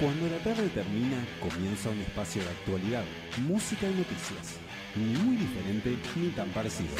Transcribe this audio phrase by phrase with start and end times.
[0.00, 3.04] Cuando la tarde termina, comienza un espacio de actualidad,
[3.46, 4.56] música y noticias.
[4.96, 6.94] Ni muy diferente ni tan parecido.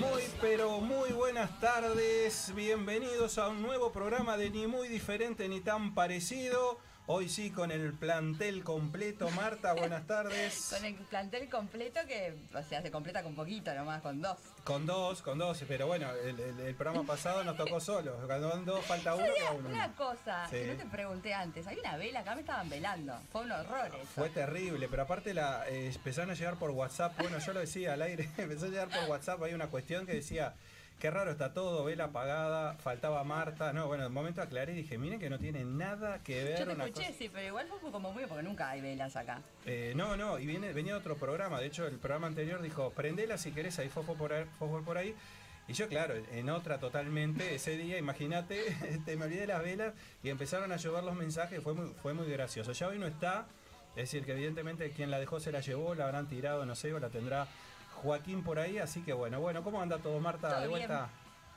[0.00, 5.60] Muy pero muy buenas tardes, bienvenidos a un nuevo programa de Ni muy diferente ni
[5.60, 6.78] tan parecido.
[7.10, 9.30] Hoy sí con el plantel completo.
[9.30, 10.68] Marta, buenas tardes.
[10.76, 14.36] Con el plantel completo que, o sea, se completa con poquito nomás, con dos.
[14.62, 18.14] Con dos, con dos, pero bueno, el, el- el programa pasado nos tocó solo.
[18.26, 19.68] Cuando van dos, falta uno, queda uno.
[19.70, 20.56] una cosa Sí.
[20.56, 21.66] que no te pregunté antes.
[21.66, 23.18] Hay una vela, acá me estaban velando.
[23.32, 24.06] Fue un horror eso.
[24.14, 27.18] Fue terrible, pero aparte la eh, empezaron a llegar por WhatsApp.
[27.18, 29.42] Bueno, yo lo decía al aire, empezó a llegar por WhatsApp.
[29.44, 30.52] Hay una cuestión que decía,
[30.98, 33.72] qué raro está todo, vela apagada, faltaba Marta.
[33.72, 36.58] No, bueno, en un momento aclaré y dije, miren que no tiene nada que ver
[36.58, 39.40] Yo te escuché, cosa- sí, pero igual fue como muy, porque nunca hay velas acá.
[39.64, 41.60] Eh, no, no, y viene, venía otro programa.
[41.60, 44.44] De hecho, el programa anterior dijo, prendela si querés, ahí fósforo por ahí.
[44.58, 45.14] fósforo por ahí.
[45.68, 48.58] Y yo, claro, en otra totalmente, ese día, imagínate,
[49.04, 52.14] te me olvidé de las velas y empezaron a llover los mensajes, fue muy, fue
[52.14, 52.72] muy gracioso.
[52.72, 53.46] Ya hoy no está,
[53.90, 56.92] es decir, que evidentemente quien la dejó se la llevó, la habrán tirado, no sé,
[56.94, 57.46] o la tendrá
[57.98, 60.48] Joaquín por ahí, así que bueno, bueno, ¿cómo anda todo, Marta?
[60.48, 60.70] Todo ¿De bien.
[60.88, 61.08] vuelta?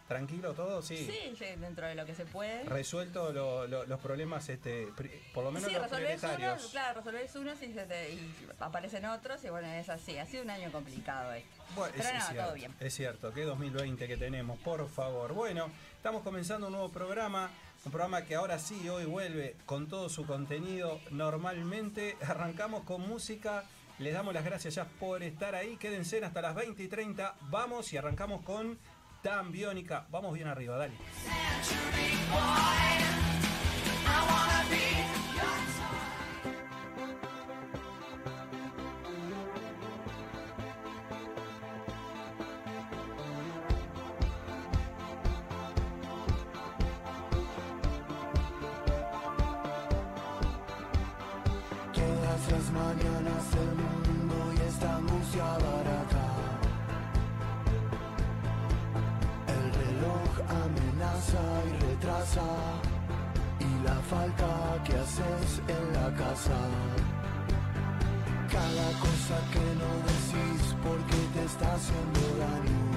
[0.07, 0.81] ¿Tranquilo todo?
[0.81, 0.97] Sí,
[1.37, 2.65] sí, dentro de lo que se puede.
[2.65, 4.89] Resuelto lo- lo- los problemas, este,
[5.33, 9.05] por lo menos Sí, los resolvés unos, claro, resolvés unos y, se te- y aparecen
[9.05, 10.17] otros y bueno, es así.
[10.17, 11.47] Ha sido un año complicado este.
[11.77, 12.75] Bueno, Pero es cierto, todo bien.
[12.81, 15.31] es cierto, que 2020 que tenemos, por favor.
[15.33, 17.49] Bueno, estamos comenzando un nuevo programa,
[17.85, 22.17] un programa que ahora sí, hoy vuelve con todo su contenido normalmente.
[22.27, 23.63] Arrancamos con música,
[23.99, 27.91] les damos las gracias ya por estar ahí, quédense hasta las 20 y 30, vamos
[27.93, 28.77] y arrancamos con
[29.21, 30.07] Tan Biónica.
[30.09, 30.93] Vamos bien arriba, dale.
[64.11, 66.57] Falta que haces en la casa.
[68.51, 72.90] Cada cosa que no decís porque te está haciendo daño.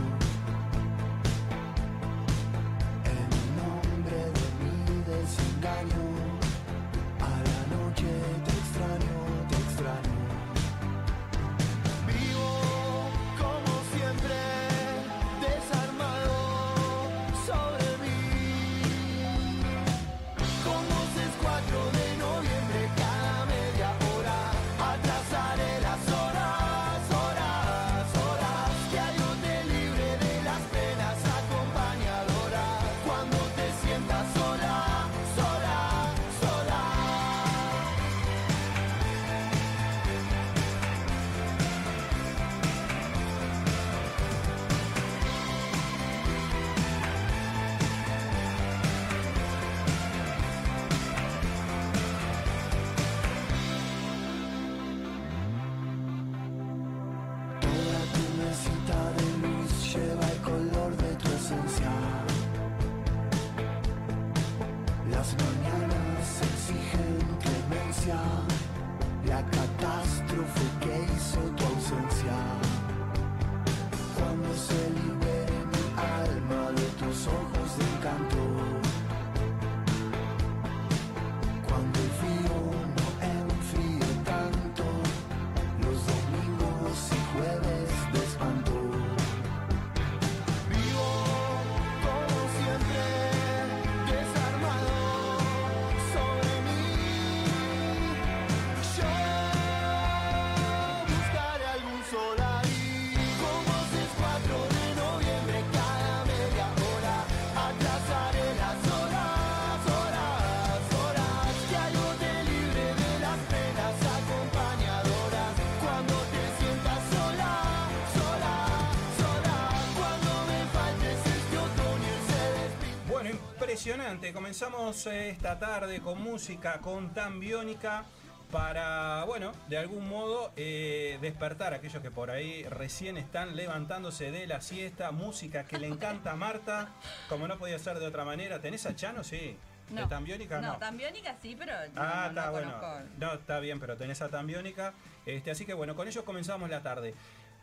[123.86, 124.32] Impresionante.
[124.32, 128.04] Comenzamos eh, esta tarde con música, con tan biónica,
[128.50, 134.30] para, bueno, de algún modo eh, despertar a aquellos que por ahí recién están levantándose
[134.30, 135.10] de la siesta.
[135.10, 136.88] Música que le encanta a Marta,
[137.28, 138.58] como no podía ser de otra manera.
[138.58, 139.22] ¿Tenés a Chano?
[139.22, 139.58] Sí.
[139.90, 140.72] ¿De Tambiónica no?
[140.72, 142.80] No, Tambiónica sí, pero no, Ah, no está bueno.
[142.80, 143.08] conozco.
[143.18, 144.94] No, está bien, pero tenés a Tambiónica.
[145.26, 147.14] Este, así que bueno, con ellos comenzamos la tarde.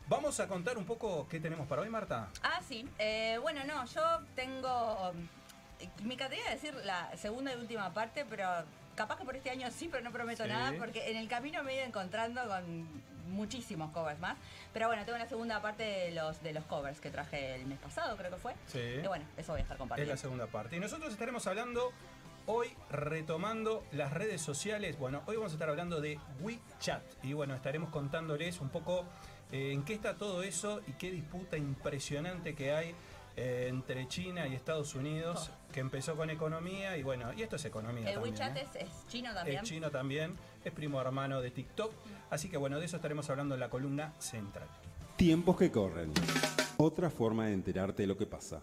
[0.07, 2.27] Vamos a contar un poco qué tenemos para hoy, Marta.
[2.43, 2.87] Ah, sí.
[2.99, 4.01] Eh, bueno, no, yo
[4.35, 5.13] tengo.
[6.03, 8.47] Me encantaría decir la segunda y última parte, pero
[8.95, 10.49] capaz que por este año sí, pero no prometo Sí.
[10.49, 12.87] nada, porque en el camino me he ido encontrando con
[13.29, 14.37] muchísimos covers más.
[14.73, 17.79] Pero bueno, tengo la segunda parte de los, de los covers que traje el mes
[17.79, 18.53] pasado, creo que fue.
[18.67, 18.79] Sí.
[19.03, 20.13] Y bueno, eso voy a estar Es compartiendo.
[20.13, 20.75] la segunda parte.
[20.75, 21.91] Y nosotros estaremos hablando
[22.47, 24.97] hoy, retomando las redes sociales.
[24.99, 27.01] Bueno, hoy vamos a estar hablando de WeChat.
[27.23, 29.05] Y bueno, estaremos contándoles un poco
[29.51, 32.95] eh, en qué está todo eso y qué disputa impresionante que hay
[33.35, 36.97] eh, entre China y Estados Unidos, que empezó con economía.
[36.97, 38.09] Y bueno, y esto es economía.
[38.09, 38.67] el también, WeChat ¿eh?
[38.73, 39.57] es, es chino también.
[39.57, 41.91] Es chino también, es primo hermano de TikTok.
[42.29, 44.67] Así que bueno, de eso estaremos hablando en la columna central.
[45.15, 46.11] Tiempos que corren.
[46.77, 48.59] Otra forma de enterarte de lo que pasa.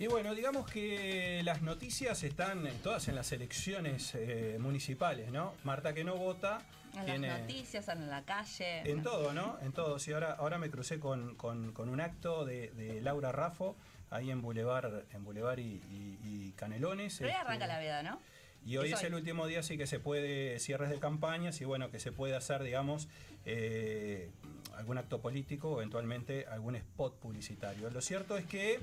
[0.00, 5.52] Y bueno, digamos que las noticias están todas en las elecciones eh, municipales, ¿no?
[5.62, 6.62] Marta que no vota
[6.96, 8.90] En tiene las noticias, en la calle.
[8.90, 9.58] en todo, ¿no?
[9.62, 9.98] En todo.
[9.98, 13.76] Sí, ahora, ahora me crucé con, con- con un acto de, de Laura Raffo
[14.10, 17.16] ahí en Boulevard, en Boulevard y, y- y Canelones.
[17.18, 18.20] Pero este, arranca la veda, ¿no?
[18.66, 19.06] Y hoy Es hoy.
[19.06, 22.34] el último día, sí que se puede, cierres de campañas y bueno, que se puede
[22.36, 23.08] hacer, digamos,
[23.46, 24.30] eh,
[24.76, 27.88] algún acto político, eventualmente algún spot publicitario.
[27.90, 28.80] Lo cierto es que,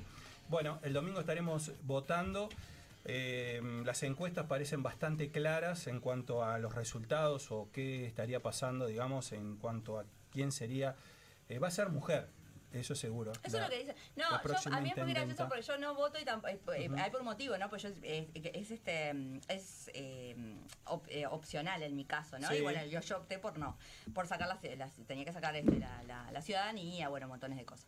[0.48, 2.48] bueno, el domingo estaremos votando.
[3.08, 8.86] Eh, las encuestas parecen bastante claras en cuanto a los resultados o qué estaría pasando,
[8.86, 10.94] digamos, en cuanto a quién sería.
[11.48, 12.28] eh, va a ser mujer,
[12.74, 13.32] eso es seguro.
[13.42, 13.94] Eso La- es lo que dice.
[14.16, 16.52] la No, yo, a mí es muy gracioso porque yo no voto y tampoco.
[16.72, 16.96] Ujú.
[16.98, 17.70] Hay por un motivo, ¿no?
[17.70, 20.36] Pues yo eh, es este es eh,
[20.84, 22.46] op- eh, opcional en mi caso, ¿no?
[22.48, 22.56] Sí.
[22.56, 23.78] Y bueno, yo, yo opté por no,
[24.12, 27.64] por sacar las, las- tenía que sacar este, la, la- la ciudadanía, bueno, montones de
[27.64, 27.86] cosas.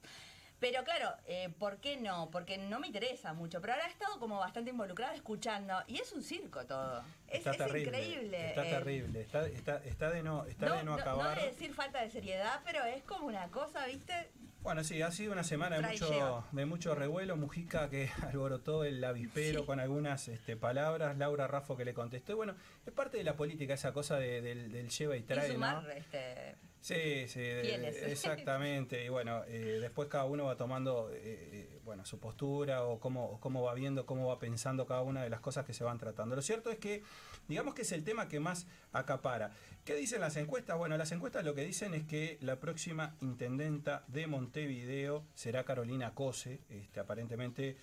[0.61, 2.31] Pero claro, eh, ¿por qué no?
[2.31, 3.61] Porque no me interesa mucho.
[3.63, 7.03] Pero ahora he estado como bastante involucrada escuchando y es un circo todo.
[7.29, 8.49] Es, Está es terrible, increíble.
[8.51, 11.41] Está eh, terrible, está, está, está de no, está de no acabar.
[11.41, 14.31] de decir falta de seriedad, pero es como una cosa, ¿viste?
[14.63, 17.35] Bueno, sí, ha sido una semana de mucho, de mucho revuelo.
[17.39, 19.67] Mujica que alborotó el avispero Sí.
[19.67, 21.17] con algunas este, palabras.
[21.17, 22.33] Laura Raffo que le contestó.
[22.33, 22.55] Y bueno,
[22.85, 25.83] es parte de la política esa cosa de- del, del lleva y trae, y sumar,
[25.83, 25.89] ¿no?
[25.91, 27.97] este, Sí, sí, Fieles.
[28.03, 29.05] exactamente.
[29.05, 33.27] Y bueno, eh, después cada uno va tomando eh, eh, bueno, su postura o cómo,
[33.27, 35.99] o cómo va viendo, cómo va pensando cada una de las cosas que se van
[35.99, 36.37] tratando.
[36.37, 37.03] Lo cierto es que,
[37.49, 39.53] digamos que es el tema que más acapara.
[39.85, 40.79] ¿Qué dicen las encuestas?
[40.79, 46.15] Bueno, las encuestas lo que dicen es que la próxima intendenta de Montevideo será Carolina
[46.15, 46.61] Cose.
[46.71, 47.77] Este, aparentemente,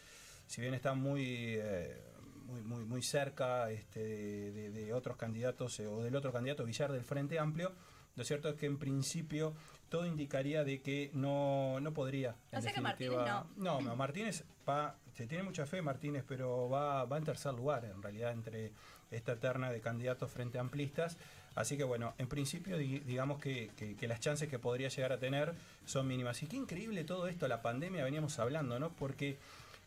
[0.48, 1.56] si bien está muy...
[1.60, 2.02] eh,
[2.48, 6.64] muy, muy, muy cerca este, de, de- de otros candidatos eh, o del otro candidato
[6.64, 7.74] Villar del Frente Amplio,
[8.18, 9.54] lo cierto es que en principio
[9.90, 12.36] todo indicaría de que no, no podría.
[12.52, 13.18] en O sea que Martínez
[13.56, 13.80] no.
[13.80, 18.02] no, Martínez va, se tiene mucha fe Martínez, pero va, va en tercer lugar en
[18.04, 18.74] realidad entre
[19.12, 21.16] esta terna de candidatos frente amplistas.
[21.56, 25.14] Así que bueno, en principio di- digamos que, que- que las chances que podría llegar
[25.14, 25.54] a tener
[25.86, 26.44] son mínimas.
[26.44, 28.90] Y qué increíble todo esto, la pandemia veníamos hablando, ¿no?
[28.92, 29.38] Porque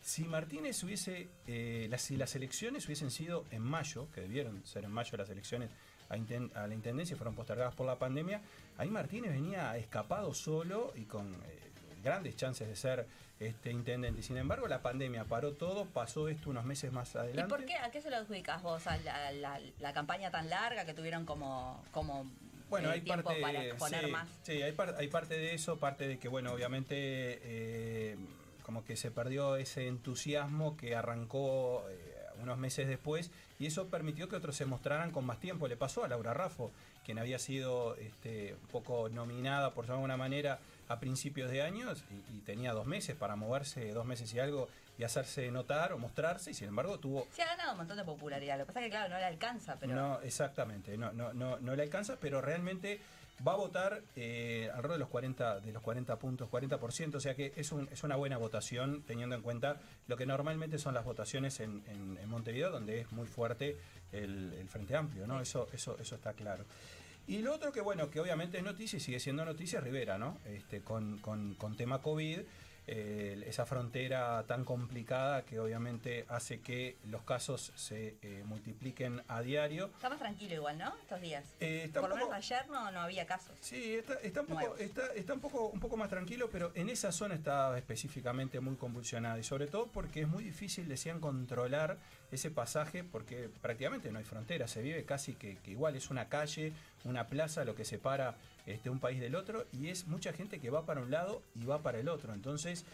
[0.02, 4.84] si Martínez hubiese, eh, las, si las elecciones hubiesen sido en mayo, que debieron ser
[4.84, 5.68] en mayo las elecciones
[6.10, 8.40] a, la intendencia y fueron postergadas por la pandemia,
[8.78, 11.38] ahí Martínez venía escapado solo y con eh,
[12.02, 13.06] grandes chances de ser
[13.38, 14.22] este intendente.
[14.22, 17.49] Sin embargo, la pandemia paró todo, pasó esto unos meses más ¿Y adelante.
[17.54, 17.76] por qué?
[17.76, 18.87] ¿A qué se lo adjudicas vos?
[18.87, 22.30] ¿A la, la- la campaña tan larga que tuvieron como, como
[22.68, 24.28] Bueno, eh, hay tiempo parte, para exponer sí, más?
[24.42, 26.94] sí, hay, par- hay parte de eso, parte de que, bueno, obviamente,
[27.42, 28.16] eh,
[28.64, 33.30] como que se perdió ese entusiasmo que arrancó eh, unos meses después
[33.61, 35.69] y eso permitió que otros se mostraran con más tiempo.
[35.69, 36.73] Le pasó a Laura Raffo,
[37.05, 42.38] quien había sido este, un poco nominada, por alguna manera, a principios de años y,
[42.38, 44.69] y tenía dos meses para moverse, dos meses y algo,
[45.00, 48.05] y hacerse notar o mostrarse, y sin embargo tuvo Se ha ganado un montón de
[48.05, 48.59] popularidad.
[48.59, 49.95] Lo que pasa es que, claro, no le alcanza, pero.
[49.95, 53.00] no, exactamente, no, no, no, no le alcanza, pero realmente
[53.47, 57.35] va a votar eh, alrededor de los 40, de los 40 puntos, 40%, o sea
[57.35, 61.04] que es, un- es una buena votación teniendo en cuenta lo que normalmente son las
[61.04, 61.82] votaciones en,
[62.28, 63.76] Montevideo, donde es muy fuerte
[64.12, 65.40] el, Frente Amplio, ¿no?
[65.40, 66.64] Eso, eso, eso está claro.
[67.26, 70.38] Y lo otro que bueno, que obviamente es noticia y sigue siendo noticia, Rivera, ¿no?
[70.47, 72.40] Este, con, con, con tema COVID,
[72.92, 79.42] eh, esa frontera tan complicada que obviamente hace que los casos se eh, multipliquen a
[79.42, 79.87] diario.
[79.94, 80.92] Está más tranquilo igual, ¿no?
[81.00, 81.44] Estos días.
[81.61, 83.56] Eh, Por lo menos ayer no, no había casos.
[83.61, 86.88] Sí, está, está un, poco, está, está un, poco, un poco más tranquilo, pero en
[86.88, 91.97] esa zona está específicamente muy convulsionada y sobre todo porque es muy difícil, decían, controlar
[92.30, 96.28] ese pasaje porque prácticamente no hay frontera, se vive casi que, que igual, es una
[96.28, 96.72] calle
[97.04, 98.34] una plaza lo que separa
[98.66, 101.64] este, un país del otro y es mucha gente que va para un lado y
[101.64, 102.34] va para el otro.
[102.34, 102.84] Entonces,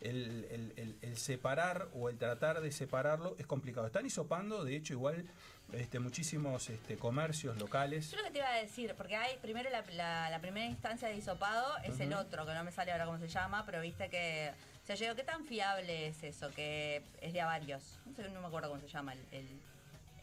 [0.00, 3.86] el, el- el- el separar o el tratar de separarlo es complicado.
[3.86, 5.24] Están hisopando, de hecho, igual
[5.72, 8.10] este, muchísimos este, comercios locales.
[8.12, 11.08] Yo lo que te iba a decir, porque hay primero la, la- la primera instancia
[11.08, 14.08] de hisopado es el otro, que no me sale ahora cómo se llama, pero viste
[14.10, 14.52] que.
[14.86, 16.48] O sea, yo digo, ¿qué tan fiable es eso?
[16.52, 17.98] Que es de a varios.
[18.06, 19.60] No sé, no me acuerdo cómo se llama el, el-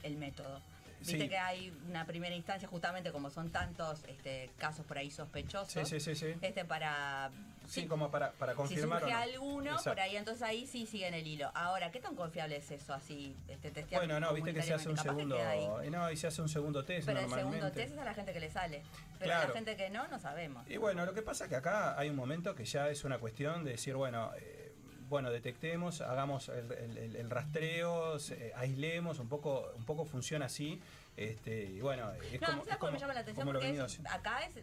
[0.03, 0.61] el método.
[0.99, 1.27] Viste Sí.
[1.27, 5.73] que hay una primera instancia, justamente como son tantos este, casos por ahí sospechosos.
[5.89, 6.33] Sí, sí, sí, sí.
[6.41, 7.29] Este para.
[7.73, 8.99] Sí, como para, para si confirmar.
[9.01, 9.21] surge o no.
[9.23, 9.89] alguno, Exacto.
[9.91, 11.51] por ahí entonces ahí sí siguen el hilo.
[11.55, 13.35] Ahora, ¿qué tan confiable es eso así?
[13.47, 15.37] Este, testear Bueno, no, viste que se hace un segundo.
[15.89, 17.59] No, y se hace un segundo test Pero el normalmente.
[17.59, 18.83] segundo test es a la gente que le sale.
[19.19, 19.43] Pero Claro.
[19.45, 20.69] a la gente que no, no sabemos.
[20.69, 23.17] Y bueno, lo que pasa es que acá hay un momento que ya es una
[23.17, 24.75] cuestión de decir, bueno, eh,
[25.09, 30.45] bueno, detectemos, hagamos el, el- el- el rastreo, eh, aislemos, un poco, un poco funciona
[30.45, 30.81] así.
[31.15, 33.45] Este, y bueno, es No, como, ¿sabes es como- me llama la atención?
[33.47, 34.55] Porque es- acá es,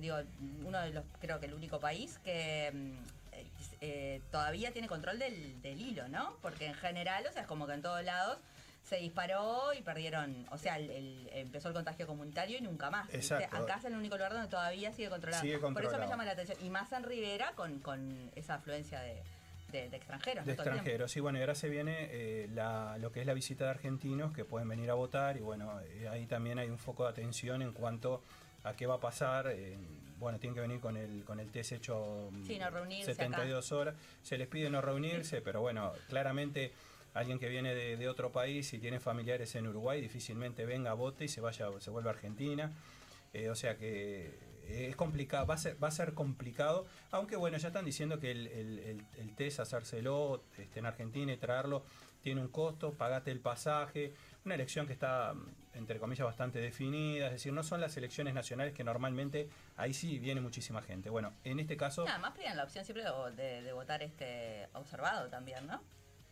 [0.00, 0.16] digo,
[0.64, 2.92] uno de los, creo que el único país que mm,
[3.32, 3.46] eh,
[3.80, 6.36] eh, todavía tiene control del, del hilo, ¿no?
[6.42, 8.38] Porque en general, o sea, es como que en todos lados
[8.84, 13.06] se disparó y perdieron, o sea, el- el- empezó el contagio comunitario y nunca más.
[13.08, 13.16] ¿viste?
[13.34, 13.56] Exacto.
[13.56, 15.42] Acá es el único lugar donde todavía sigue controlado.
[15.42, 16.56] Sigue Por eso me llama la atención.
[16.64, 19.22] Y más en Rivera con, con esa afluencia de,
[19.72, 20.46] de- de extranjeros.
[20.46, 23.64] De extranjeros, y bueno, y ahora se viene eh, la- lo que es la visita
[23.64, 27.04] de argentinos que pueden venir a votar y bueno, eh, ahí también hay un foco
[27.04, 28.22] de atención en cuanto
[28.64, 29.48] a qué va a pasar.
[29.50, 29.76] eh,
[30.18, 33.70] bueno, tienen que venir con el, con el test hecho mm, Sí, no reunirse 72
[33.72, 33.94] horas.
[34.22, 36.72] Se les pide no reunirse, pero bueno, claramente
[37.12, 41.26] alguien que viene de, de otro país y tiene familiares en Uruguay difícilmente venga, vote
[41.26, 42.72] y se vaya, se vuelva a Argentina.
[43.36, 44.26] Eh, o sea que
[44.64, 48.18] eh, es complicado, va a ser, va a ser complicado, aunque bueno, ya están diciendo
[48.18, 51.84] que el, el- el- el test, hacérselo este, en Argentina y traerlo,
[52.22, 54.14] tiene un costo, pagate el pasaje,
[54.46, 55.34] una elección que está,
[55.74, 60.18] entre comillas, bastante definida, es decir, no son las elecciones nacionales que normalmente ahí sí
[60.18, 61.10] viene muchísima gente.
[61.10, 62.04] Bueno, en este caso...
[62.06, 63.10] Nada más pedían la opción siempre de,
[63.42, 65.82] de- de votar este observado también, ¿no?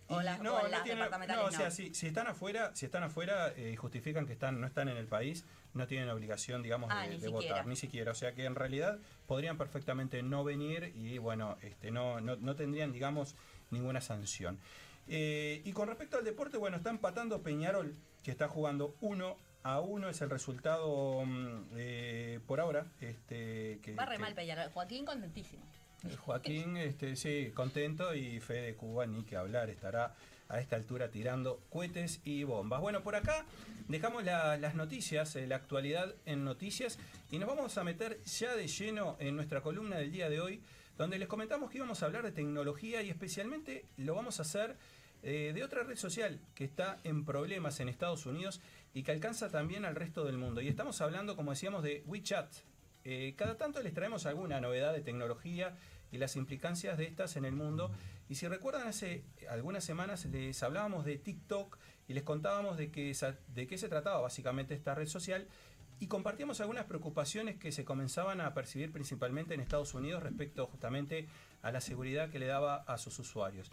[0.09, 1.57] O las, no, o no las tiene- departamentales no, no.
[1.57, 4.67] o sea, si, si están afuera, si están afuera eh, y justifican que están, no
[4.67, 8.13] están en el país, no tienen obligación, digamos, Ah, de, votar, ni siquiera.
[8.13, 12.55] O sea que en realidad podrían perfectamente no venir y bueno, este, no, no, no
[12.55, 13.35] tendrían, digamos,
[13.71, 14.59] ninguna sanción.
[15.09, 19.81] Eh, y con respecto al deporte, bueno, está empatando Peñarol, que está jugando 1 a
[19.81, 22.87] 1, es el resultado mm, eh, por ahora.
[23.01, 24.71] Este, que, Va re que- mal Peñarol.
[24.71, 25.63] Joaquín contentísimo.
[26.25, 30.15] Joaquín, este, sí, contento y Fede Cuba, ni que hablar, estará
[30.49, 32.81] a esta altura tirando cohetes y bombas.
[32.81, 33.47] Bueno, por acá
[33.89, 36.99] dejamos la- las noticias, eh, la actualidad en noticias
[37.31, 40.61] y nos vamos a meter ya de lleno en nuestra columna del día de hoy,
[40.99, 44.77] donde les comentamos que íbamos a hablar de tecnología y especialmente lo vamos a hacer
[45.23, 48.61] eh, de otra red social que está en problemas en Estados Unidos
[48.93, 50.61] y que alcanza también al resto del mundo.
[50.61, 52.53] Y estamos hablando, como decíamos, de WeChat.
[53.07, 55.77] Eh, cada tanto les traemos alguna novedad de tecnología
[56.15, 57.91] y las implicancias de estas en el mundo.
[58.29, 63.17] Y si recuerdan, hace algunas semanas les hablábamos de TikTok y les contábamos de, que,
[63.55, 65.49] de qué se trataba básicamente esta red social
[65.99, 71.27] y compartíamos algunas preocupaciones que se comenzaban a percibir principalmente en Estados Unidos respecto justamente
[71.63, 73.71] a la seguridad que le daba a sus usuarios.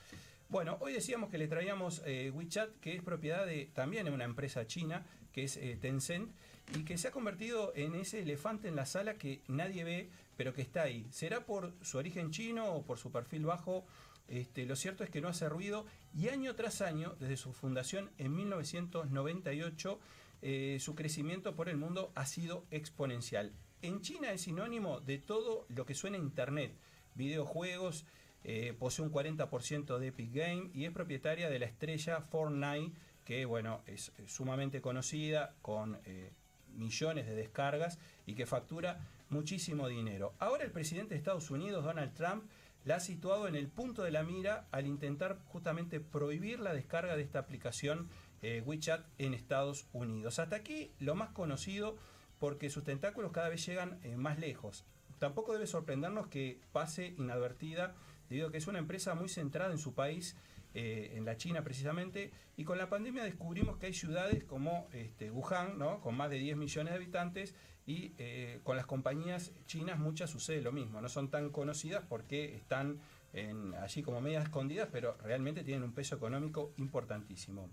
[0.50, 4.66] Bueno, hoy decíamos que le traíamos eh, WeChat, que es propiedad de también una empresa
[4.68, 6.32] china, que es eh, Tencent,
[6.76, 10.10] y que se ha convertido en ese elefante en la sala que nadie ve,
[10.42, 11.06] pero que está ahí.
[11.12, 13.86] ¿Será por su origen chino o por su perfil bajo?
[14.28, 18.10] Este, lo cierto es que no hace ruido y año tras año, desde su fundación
[18.18, 20.00] en 1998,
[20.42, 23.54] eh, su crecimiento por el mundo ha sido exponencial.
[23.84, 26.74] En China es sinónimo de todo lo que suena a Internet,
[27.14, 28.08] videojuegos,
[28.44, 33.46] eh, posee un 40% de Epic Game y es propietaria de la estrella Fortnite, que
[33.46, 36.32] bueno, es sumamente conocida, con eh,
[36.74, 40.34] millones de descargas y que factura muchísimo dinero.
[40.40, 42.44] Ahora el presidente de Estados Unidos, Donald Trump,
[42.86, 47.16] la ha situado en el punto de la mira al intentar justamente prohibir la descarga
[47.16, 48.10] de esta aplicación
[48.42, 50.40] eh, WeChat en Estados Unidos.
[50.40, 51.98] Hasta aquí lo más conocido
[52.40, 54.84] porque sus tentáculos cada vez llegan eh, más lejos.
[55.20, 57.94] Tampoco debe sorprendernos que pase inadvertida
[58.30, 60.36] debido a que es una empresa muy centrada en su país,
[60.74, 65.30] eh, en la China precisamente, y con la pandemia descubrimos que hay ciudades como este,
[65.30, 66.00] Wuhan, ¿no?
[66.02, 67.54] con más de 10 millones de habitantes,
[67.88, 72.56] y eh, con las compañías chinas muchas sucede lo mismo, no son tan conocidas porque
[72.56, 73.00] están
[73.34, 77.70] en- allí como medias escondidas, pero realmente tienen un peso económico importantísimo.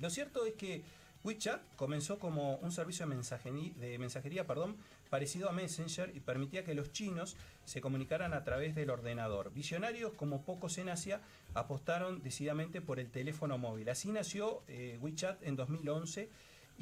[0.00, 0.82] Lo cierto es que
[1.24, 4.76] WeChat comenzó como un servicio de mensajería, de mensajería perdón,
[5.08, 9.52] parecido a Messenger y permitía que los chinos se comunicaran a través del ordenador.
[9.52, 11.20] Visionarios como pocos en Asia
[11.54, 13.88] apostaron decididamente por el teléfono móvil.
[13.88, 16.28] Así nació eh, WeChat en 2011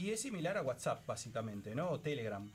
[0.00, 1.90] y es similar a WhatsApp básicamente, ¿no?
[1.90, 2.50] O Telegram.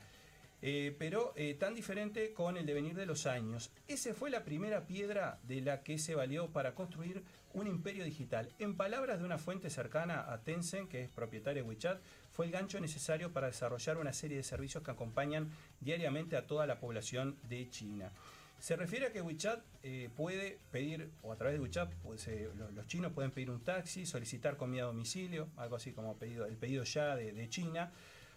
[0.62, 3.70] Eh, pero eh, tan diferente con el devenir de los años.
[3.86, 7.22] Esa fue la primera piedra de la que se valió para construir
[7.54, 8.50] un imperio digital.
[8.58, 12.00] En palabras de una fuente cercana a Tencent, que es propietaria de WeChat,
[12.32, 15.50] fue el gancho necesario para desarrollar una serie de servicios que acompañan
[15.80, 18.10] diariamente a toda la población de China.
[18.60, 22.48] Se refiere a que WeChat eh, puede pedir, o a través de WeChat, pues, eh,
[22.56, 26.46] lo- los, chinos pueden pedir un taxi, solicitar comida a domicilio, algo así como pedido,
[26.46, 27.92] el pedido ya de, China,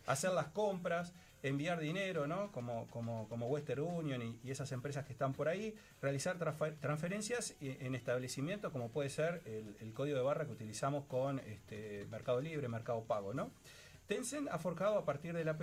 [0.05, 2.51] hacer las compras, enviar dinero, ¿no?
[2.51, 7.55] Como, como, como Western Union y, esas empresas que están por ahí, realizar transfer- transferencias
[7.61, 12.05] eh, en establecimientos como puede ser el, el código de barra que utilizamos con este,
[12.11, 13.51] Mercado Libre, Mercado Pago, ¿no?
[14.09, 15.61] Tencent ha forjado a partir del app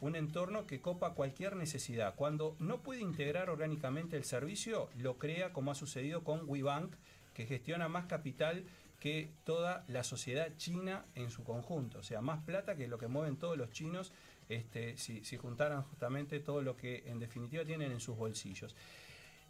[0.00, 2.14] un entorno que copa cualquier necesidad.
[2.14, 6.94] Cuando no puede integrar orgánicamente el servicio, lo crea como ha sucedido con WeBank,
[7.34, 8.64] que gestiona más capital
[9.00, 11.98] que toda la sociedad china en su conjunto.
[11.98, 14.12] O sea, más plata que lo que mueven todos los chinos
[14.48, 18.74] este, si, juntaran justamente todo lo que en definitiva tienen en sus bolsillos.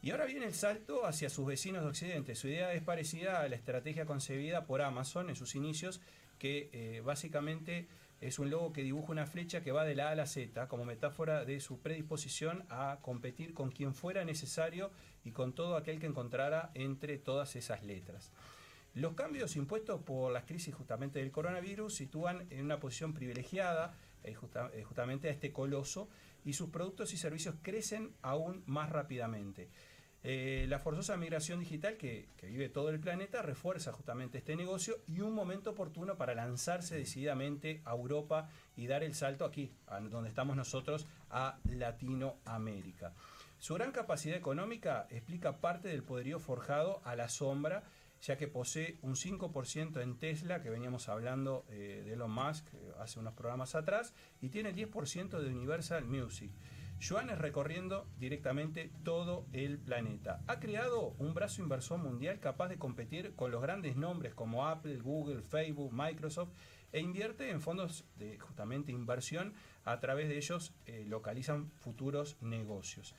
[0.02, 2.34] Y ahora viene el salto hacia sus vecinos de Occidente.
[2.34, 6.00] Su idea es parecida a la estrategia concebida por Amazon en sus inicios,
[6.40, 7.86] que eh, básicamente
[8.20, 10.68] es un logo que dibuja una flecha que va de la A a la Z,
[10.68, 14.90] como metáfora de su predisposición a competir con quien fuera necesario
[15.24, 18.30] y con todo aquel que encontrara entre todas esas letras.
[18.94, 24.36] Los cambios impuestos por las crisis justamente del coronavirus sitúan en una posición privilegiada eh,
[24.72, 26.08] eh, justamente a este coloso
[26.44, 29.68] y sus productos y servicios crecen aún más rápidamente.
[30.26, 35.20] Eh, la forzosa migración digital que, vive todo el planeta refuerza justamente este negocio y
[35.20, 39.70] un momento oportuno para lanzarse decididamente a Europa y dar el salto aquí,
[40.10, 43.12] donde estamos nosotros, a Latinoamérica.
[43.58, 47.84] Su gran capacidad económica explica parte del poderío forjado a la sombra,
[48.22, 52.92] ya que posee un 5% en Tesla, que veníamos hablando eh, de Elon Musk eh,
[52.98, 56.50] hace unos programas atrás, y tiene el 10% de Universal Music.
[57.00, 60.42] Yuan es recorriendo directamente todo el planeta.
[60.46, 64.98] Ha creado un brazo inversor mundial capaz de competir con los grandes nombres como Apple,
[64.98, 66.52] Google, Facebook, Microsoft
[66.92, 69.54] e invierte en fondos de justamente inversión.
[69.84, 73.14] A través de ellos eh, localizan futuros negocios.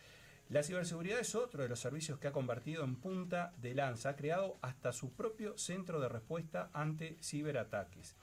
[0.49, 4.09] La ciberseguridad es otro de los servicios que ha convertido en punta de lanza.
[4.09, 8.15] Ha creado hasta su propio centro de respuesta ante ciberataques.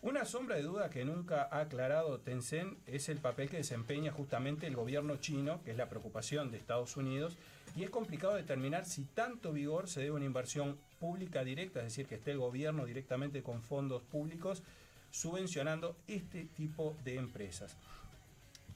[0.00, 4.68] Una sombra de duda que nunca ha aclarado Tencent es el papel que desempeña justamente
[4.68, 7.36] el gobierno chino, que es la preocupación de Estados Unidos,
[7.74, 11.86] y es complicado determinar si tanto vigor se debe a una inversión pública directa, es
[11.86, 14.62] decir, que esté el gobierno directamente con fondos públicos
[15.10, 17.76] subvencionando este tipo de empresas.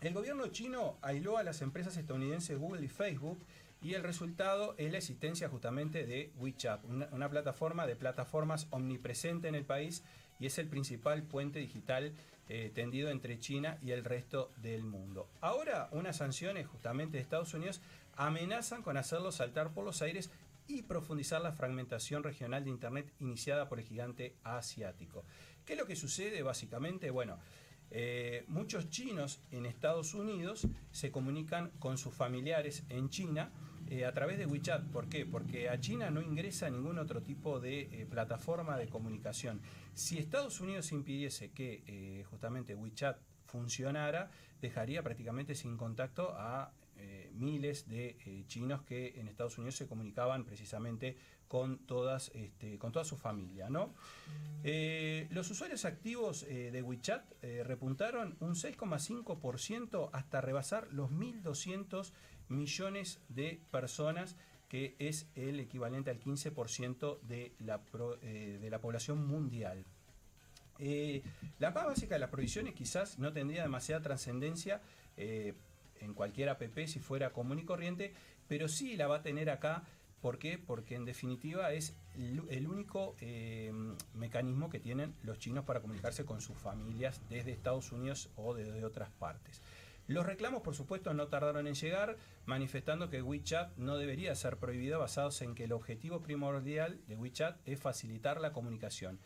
[0.00, 3.38] El gobierno chino aisló a las empresas estadounidenses Google y Facebook
[3.80, 9.46] y el resultado es la existencia justamente de WeChat, una, una plataforma de plataformas omnipresente
[9.46, 10.02] en el país
[10.42, 12.12] y es el principal puente digital
[12.48, 15.28] eh, tendido entre China y el resto del mundo.
[15.40, 17.80] Ahora unas sanciones justamente de Estados Unidos
[18.16, 20.30] amenazan con hacerlo saltar por los aires
[20.66, 25.24] y profundizar la fragmentación regional de Internet iniciada por el gigante asiático.
[25.64, 27.10] ¿Qué es lo que sucede básicamente?
[27.10, 27.38] Bueno,
[27.92, 33.52] eh, muchos chinos en Estados Unidos se comunican con sus familiares en China
[33.92, 34.84] eh, a través de WeChat.
[34.86, 35.26] ¿Por qué?
[35.26, 39.60] Porque a China no ingresa ningún otro tipo de eh, plataforma de comunicación.
[39.92, 44.30] Si Estados Unidos impidiese que eh, justamente WeChat funcionara,
[44.62, 46.72] dejaría prácticamente sin contacto a
[47.32, 51.16] miles de chinos que en Estados Unidos se comunicaban precisamente
[51.48, 53.92] con todas este, con toda su familia ¿no?
[55.30, 57.24] Los usuarios activos de WeChat
[57.64, 62.12] repuntaron un 6,5% hasta rebasar los 1.200
[62.52, 64.36] millones de personas
[64.72, 67.82] que es el equivalente al 15% de la,
[68.22, 69.84] eh, de la población mundial.
[70.78, 71.22] Eh,
[71.58, 74.80] la más básica de las prohibiciones quizás no tendría demasiada trascendencia
[75.18, 75.52] eh,
[76.00, 78.14] en cualquier app si fuera común y corriente,
[78.48, 79.84] pero sí la va a tener acá.
[80.22, 80.56] ¿Por qué?
[80.56, 83.16] Porque en definitiva es el, único
[84.14, 88.86] mecanismo que tienen los chinos para comunicarse con sus familias desde Estados Unidos o desde
[88.86, 89.60] otras partes.
[90.12, 94.98] Los reclamos, por supuesto, no tardaron en llegar, manifestando que WeChat no debería ser prohibido,
[94.98, 99.18] basados en que el objetivo primordial de WeChat es facilitar la comunicación.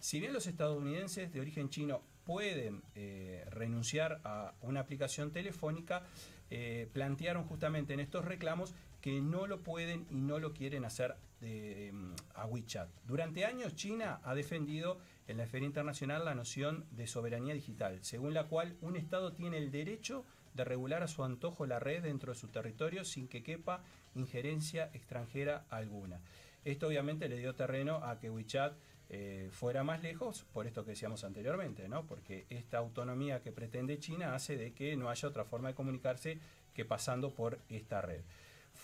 [0.00, 6.02] Si bien los estadounidenses de origen chino pueden eh, renunciar a una aplicación telefónica,
[6.50, 11.16] eh, plantearon justamente en estos reclamos que no lo pueden y no lo quieren hacer
[11.44, 12.88] em, a WeChat.
[13.06, 18.34] Durante años China ha defendido en la Feria Internacional la noción de soberanía digital, según
[18.34, 22.32] la cual un Estado tiene el derecho de regular a su antojo la red dentro
[22.32, 23.82] de su territorio sin que quepa
[24.14, 26.20] injerencia extranjera alguna.
[26.64, 28.74] Esto obviamente le dio terreno a que WeChat
[29.10, 32.06] eh, fuera más lejos, por esto que decíamos anteriormente, ¿no?
[32.06, 36.38] Porque esta autonomía que pretende China hace de que no haya otra forma de comunicarse
[36.72, 38.22] que pasando por esta red.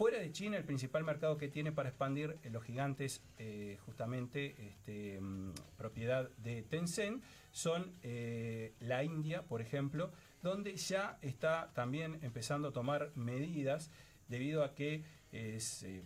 [0.00, 4.54] Fuera de China, el principal mercado que tiene para expandir eh, los gigantes, eh, justamente
[4.66, 10.10] este, mm, propiedad de Tencent, son eh, la India, por ejemplo,
[10.42, 13.90] donde ya está también empezando a tomar medidas
[14.26, 15.04] debido a que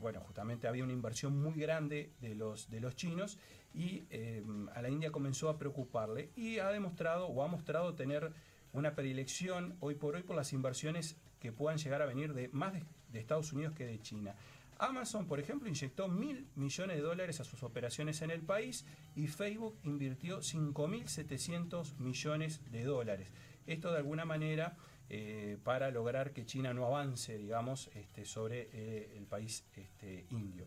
[0.01, 3.39] bueno, justamente había una inversión muy grande de los, de los chinos
[3.73, 4.43] y eh,
[4.75, 8.33] a la India comenzó a preocuparle y ha demostrado o ha mostrado tener
[8.73, 12.73] una predilección hoy por hoy por las inversiones que puedan llegar a venir de más
[12.73, 12.83] de,
[13.15, 14.35] de Estados Unidos que de China.
[14.79, 19.29] Amazon, por ejemplo, inyectó mil millones de dólares a sus operaciones en el país y
[19.29, 23.29] Facebook invirtió 5.700 millones de dólares.
[23.67, 24.77] Esto de alguna manera
[25.11, 30.67] eh, para lograr que China no avance, digamos, este, sobre eh, el país este, indio.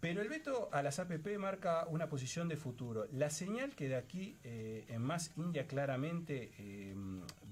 [0.00, 3.08] Pero el veto a las APP marca una posición de futuro.
[3.12, 6.94] La señal que de aquí eh, en más India claramente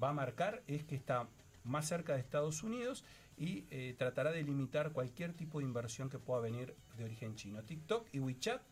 [0.00, 1.26] va a marcar es que está
[1.64, 3.04] más cerca de Estados Unidos
[3.37, 7.62] y eh, tratará de limitar cualquier tipo de inversión que pueda venir de origen chino.
[7.62, 8.62] TikTok y WeChat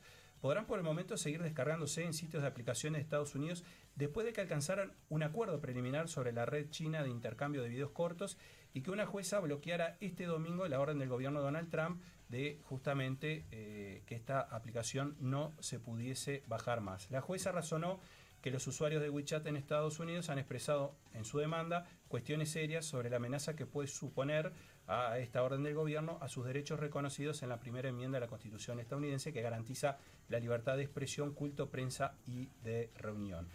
[0.41, 4.33] podrán por el momento seguir descargándose en sitios de aplicaciones de Estados Unidos después de
[4.33, 8.39] que alcanzaran un acuerdo preliminar sobre la red china de intercambio de videos cortos
[8.75, 12.59] y que una jueza bloqueara este domingo la orden del gobierno de Donald Trump de
[12.65, 17.11] justamente eh, que esta aplicación no se pudiese bajar más.
[17.11, 18.01] La jueza razonó
[18.43, 22.85] que los usuarios de WeChat en Estados Unidos han expresado en su demanda cuestiones serias
[22.85, 24.53] sobre la amenaza que puede suponer
[24.87, 28.29] a esta orden del gobierno a sus derechos reconocidos en la primera enmienda de la
[28.29, 33.49] Constitución estadounidense que garantiza la libertad de expresión, culto, prensa y de reunión.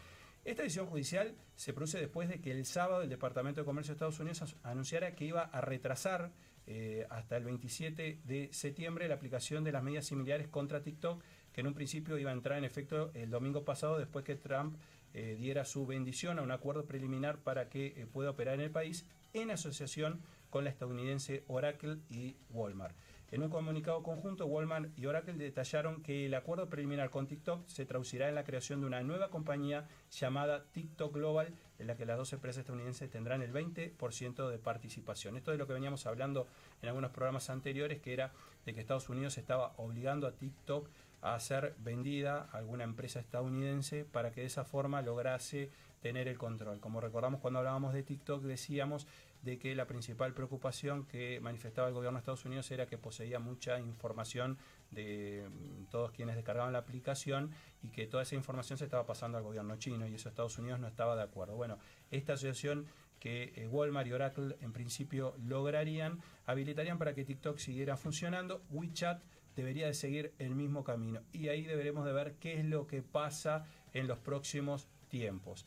[0.46, 3.96] Esta decisión judicial se produce después de que el sábado el Departamento de Comercio de
[3.98, 6.32] Estados Unidos anunciara que iba a retrasar
[6.66, 11.22] eh, hasta el 27 de septiembre la aplicación de las medidas similares contra TikTok,
[11.58, 14.78] que en un principio iba a entrar en efecto el domingo pasado después que Trump
[15.16, 18.70] eh, diera su bendición a un acuerdo preliminar para que eh, pueda operar en el
[18.70, 22.96] país en asociación con la estadounidense Oracle y Walmart.
[23.32, 27.88] En un comunicado conjunto, Walmart y Oracle detallaron que el acuerdo preliminar con TikTok se
[27.88, 32.18] traducirá en la creación de una nueva compañía llamada TikTok Global, en la que las
[32.18, 35.36] dos empresas estadounidenses tendrán el 20% de participación.
[35.36, 36.46] Esto es lo que veníamos hablando
[36.84, 38.32] en algunos programas anteriores, que era
[38.66, 40.88] de que Estados Unidos estaba obligando a TikTok
[41.22, 46.38] a ser vendida a alguna empresa estadounidense para que de esa forma lograse tener el
[46.38, 46.80] control.
[46.80, 49.08] Como recordamos cuando hablábamos de TikTok, decíamos
[49.42, 53.40] de que la principal preocupación que manifestaba el gobierno de Estados Unidos era que poseía
[53.40, 54.58] mucha información
[54.92, 57.52] de mm, todos quienes descargaban la aplicación
[57.82, 60.80] y que toda esa información se estaba pasando al gobierno chino y eso Estados Unidos
[60.80, 61.56] no estaba de acuerdo.
[61.56, 61.78] Bueno,
[62.12, 62.88] esta asociación
[63.20, 68.62] que eh, Walmart y Oracle en principio lograrían, habilitarían para que TikTok siguiera funcionando.
[68.70, 69.22] WeChat
[69.58, 73.02] debería de seguir el mismo camino y ahí deberemos de ver qué es lo que
[73.02, 75.66] pasa en los próximos tiempos.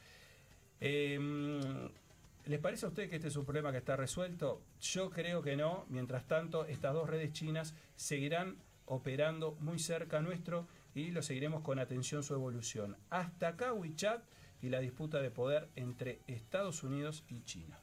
[0.80, 1.18] Eh,
[2.46, 4.62] ¿Les parece a usted que este es un problema que está resuelto?
[4.80, 5.84] Yo creo que no.
[5.88, 11.78] Mientras tanto, estas dos redes chinas seguirán operando muy cerca nuestro y lo seguiremos con
[11.78, 12.96] atención su evolución.
[13.10, 14.22] Hasta acá WeChat
[14.62, 17.78] y la disputa de poder entre Estados Unidos y China.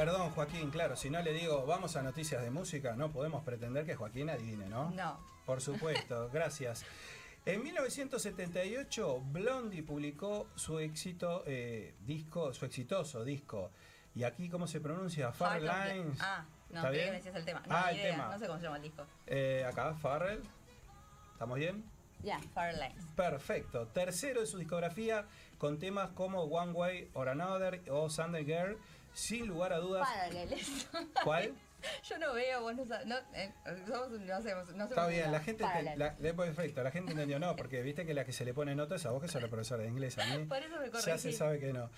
[0.00, 3.84] Perdón, Joaquín, claro, si no le digo vamos a noticias de música, no podemos pretender
[3.84, 4.88] que Joaquín adivine, ¿no?
[4.92, 5.20] No.
[5.44, 6.86] Por supuesto, gracias.
[7.44, 13.72] En 1978, Blondie publicó su éxito eh, disco, su exitoso disco.
[14.14, 15.32] Y aquí, ¿cómo se pronuncia?
[15.32, 16.18] Far Lines.
[16.22, 17.10] Ah, no, ¿Está bien?
[17.10, 17.60] me decías el tema.
[17.66, 18.28] No, Ah, el idea, tema.
[18.32, 19.04] No sé cómo se llama el disco.
[19.26, 20.42] Eh, acá, Farrell.
[21.34, 21.84] ¿Estamos bien?
[22.22, 23.04] Ya, Far Lines.
[23.16, 23.86] Perfecto.
[23.88, 25.26] Tercero de su discografía
[25.58, 28.78] con temas como One Way or Another o Sunday Girl.
[29.12, 30.08] Sin lugar a dudas.
[30.08, 30.88] Paraleles.
[31.24, 31.54] ¿Cuál?
[32.08, 33.06] Yo no veo, vos no sabes.
[33.06, 33.52] No, eh,
[33.86, 37.56] somos, no hacemos, no Está bien, la gente, te- la, perfecto, la gente entendió, no,
[37.56, 39.48] porque viste que la que se le pone nota es a vos que sos la
[39.48, 41.90] profesora de inglés, a mí Por eso me ya se sabe que no.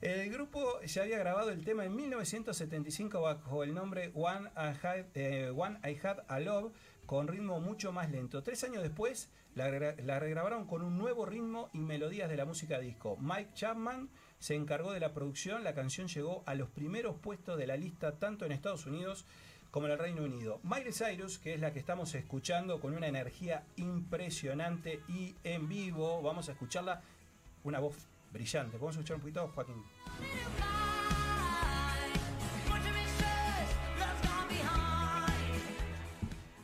[0.00, 5.06] El grupo ya había grabado el tema en 1975 bajo el nombre One I Had,
[5.14, 6.72] eh, One I Had a Love
[7.04, 8.42] con ritmo mucho más lento.
[8.44, 12.78] Tres años después la, la regrabaron con un nuevo ritmo y melodías de la música
[12.78, 13.16] disco.
[13.18, 17.66] Mike Chapman se encargó de la producción, la canción llegó a los primeros puestos de
[17.66, 19.24] la lista tanto en Estados Unidos
[19.70, 20.60] como en el Reino Unido.
[20.62, 26.22] Miley Cyrus, que es la que estamos escuchando con una energía impresionante y en vivo,
[26.22, 27.02] vamos a escucharla,
[27.64, 27.96] una voz
[28.32, 28.78] brillante.
[28.78, 29.84] ¿Podemos escuchar un poquito, Joaquín?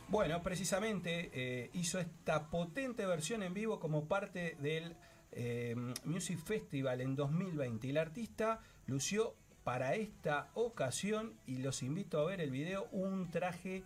[0.07, 4.95] Bueno, precisamente eh, hizo esta potente versión en vivo como parte del
[5.35, 12.19] eh, Music Festival en 2020 y la artista lució para esta ocasión y los invito
[12.19, 13.83] a ver el video un traje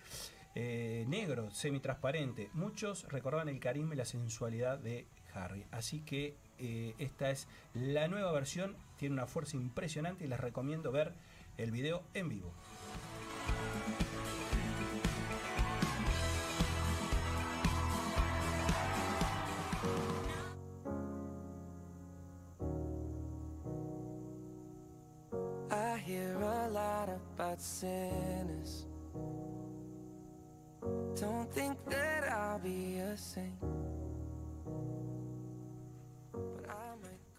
[0.56, 2.50] eh, negro semitransparente.
[2.54, 5.66] Muchos recordaban el carisma y la sensualidad de Harry.
[5.72, 8.76] Así que eh, esta es la nueva versión.
[8.98, 11.14] Tiene una fuerza impresionante y les recomiendo ver
[11.58, 12.54] el video en vivo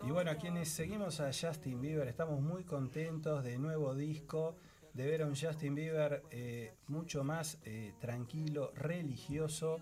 [0.05, 4.57] Y bueno, quienes seguimos a Justin Bieber, estamos muy contentos de nuevo disco,
[4.93, 9.79] de ver a un Justin Bieber eh, mucho más eh, tranquilo, religioso.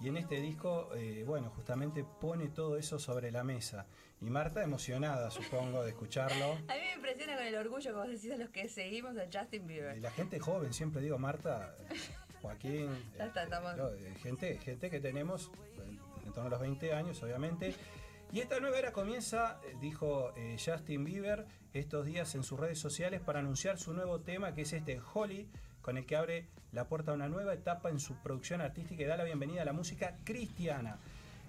[0.00, 3.86] Y en este disco, eh, bueno, justamente pone todo eso sobre la mesa.
[4.20, 6.52] Y Marta emocionada, supongo, de escucharlo.
[6.68, 9.24] A mí me impresiona con el orgullo que vos decís a los que seguimos a
[9.32, 9.98] Justin Y Bieber.
[9.98, 11.74] la gente joven, siempre digo Marta,
[12.42, 16.60] Joaquín, Ya está, estamos- no, eh, gente, gente que tenemos eh, en torno a los
[16.60, 17.74] 20 años, obviamente.
[18.30, 22.78] Y esta nueva era comienza, eh, dijo eh, Justin Bieber, estos días en sus redes
[22.78, 25.48] sociales para anunciar su nuevo tema, que es este Holly,
[25.88, 29.06] con el que abre la puerta a una nueva etapa en su producción artística y
[29.06, 30.98] da la bienvenida a la música cristiana.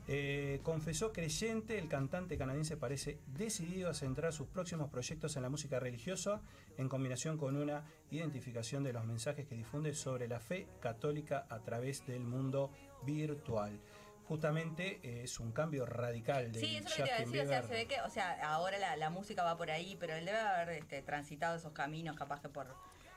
[0.07, 5.49] Eh, confesó creyente, el cantante canadiense parece decidido a centrar sus próximos proyectos en la
[5.49, 6.39] música religiosa
[6.77, 11.59] en combinación con una identificación de los mensajes que difunde sobre la fe católica a
[11.59, 12.71] través del mundo
[13.03, 13.77] virtual.
[14.25, 17.19] Justamente eh, es un cambio radical de Sí, eso es lo que te iba a
[17.19, 19.69] Justin decir, o sea, se ve que, o sea, ahora la, la música va por
[19.69, 22.67] ahí, pero él debe haber este, transitado esos caminos, capaz que por...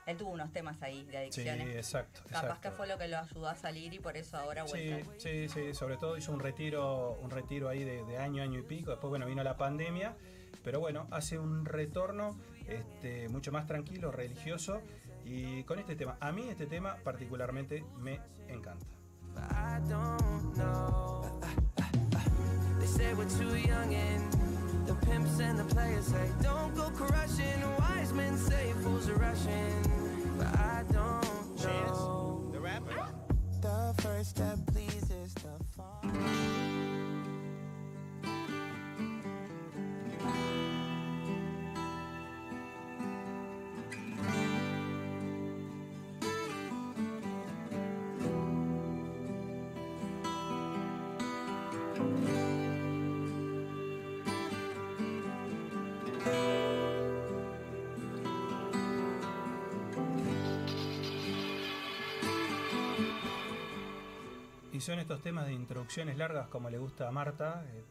[0.07, 1.77] Él tuvo unos temas ahí de Sí, adicciones.
[1.77, 2.21] exacto.
[2.25, 2.61] capaz exacto.
[2.71, 5.11] que fue lo que lo ayudó a salir y por eso ahora Sí, vuelta.
[5.19, 8.63] sí, sí, sobre todo hizo un retiro, un retiro ahí de, de año, año y
[8.63, 10.17] pico, después bueno vino la pandemia,
[10.65, 12.37] pero bueno, hace un retorno
[12.67, 14.81] este, mucho más tranquilo, religioso,
[15.25, 18.85] y con este tema, a mí este tema particularmente me encanta.
[19.37, 21.41] I don't know.
[22.79, 24.52] They say we're too young and
[24.87, 27.61] the pimps and the players say don't go crushing.
[27.79, 32.51] Wise men say fools are rushing, but I don't know.
[32.53, 33.07] the rapper.
[33.61, 34.82] The first that pleases
[64.83, 67.83] son estos temas de introducciones largas como le gusta a Marta, eh,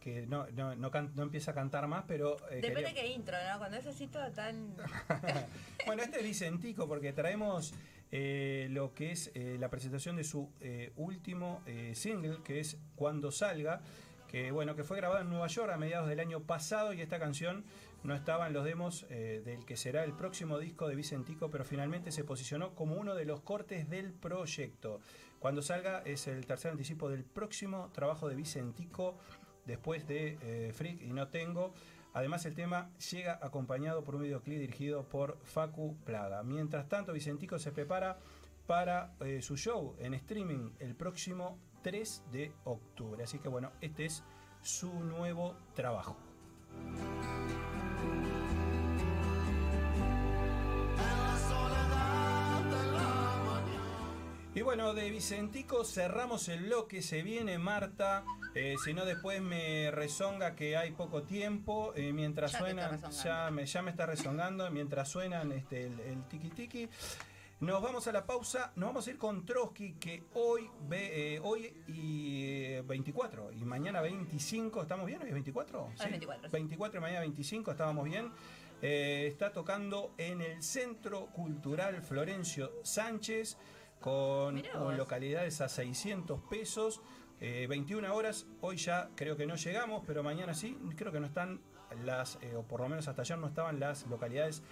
[0.00, 2.36] que no, no, no, can- no empieza a cantar más, pero...
[2.50, 3.58] eh, Depende quería- qué intro, ¿no?
[3.58, 4.74] Cuando es así todo tan...
[5.86, 7.72] Bueno, este es Vicentico porque traemos
[8.12, 10.50] eh, lo que es eh, la presentación de su
[10.96, 11.62] último
[11.94, 13.80] single, que es Cuando Salga,
[14.28, 17.18] que bueno, que fue grabado en Nueva York a mediados del año pasado y esta
[17.18, 17.64] canción
[18.02, 21.64] no estaba en los demos eh, del que será el próximo disco de Vicentico, pero
[21.64, 25.00] finalmente se posicionó como uno de los cortes del proyecto.
[25.44, 29.18] Cuando salga es el tercer anticipo del próximo trabajo de Vicentico
[29.66, 31.74] después de eh, Freak y No Tengo.
[32.14, 36.42] Además el tema llega acompañado por un videoclip dirigido por Facu Plaga.
[36.44, 38.18] Mientras tanto Vicentico se prepara
[38.66, 43.22] para eh, su show en streaming el próximo 3 de octubre.
[43.22, 44.24] Así que bueno, este es
[44.62, 46.16] su nuevo trabajo.
[54.56, 59.90] Y bueno, de Vicentico cerramos el bloque, se viene Marta, eh, si no después me
[59.90, 64.70] rezonga que hay poco tiempo, eh, mientras Ya suenan, ya me, ya me está rezongando,
[64.70, 66.88] mientras suenan este, el, el tiki tiki.
[67.60, 71.40] Nos vamos a la pausa, nos vamos a ir con Trotsky, que hoy, ve, eh,
[71.42, 75.20] hoy y eh, 24 y mañana 25, ¿estamos bien?
[75.20, 75.90] ¿Hoy es 24?
[75.94, 76.52] es 24, sí.
[76.52, 78.30] 24 y mañana 25, estábamos bien.
[78.82, 83.56] Eh, está tocando en el Centro Cultural Florencio Sánchez
[84.04, 84.62] con,
[84.98, 87.00] localidades a 600 pesos.
[87.40, 91.26] eh, 21 horas, hoy ya creo que no llegamos, pero mañana sí, creo que no
[91.26, 91.60] están
[92.04, 94.62] las, eh, o por lo menos hasta ayer no estaban las localidades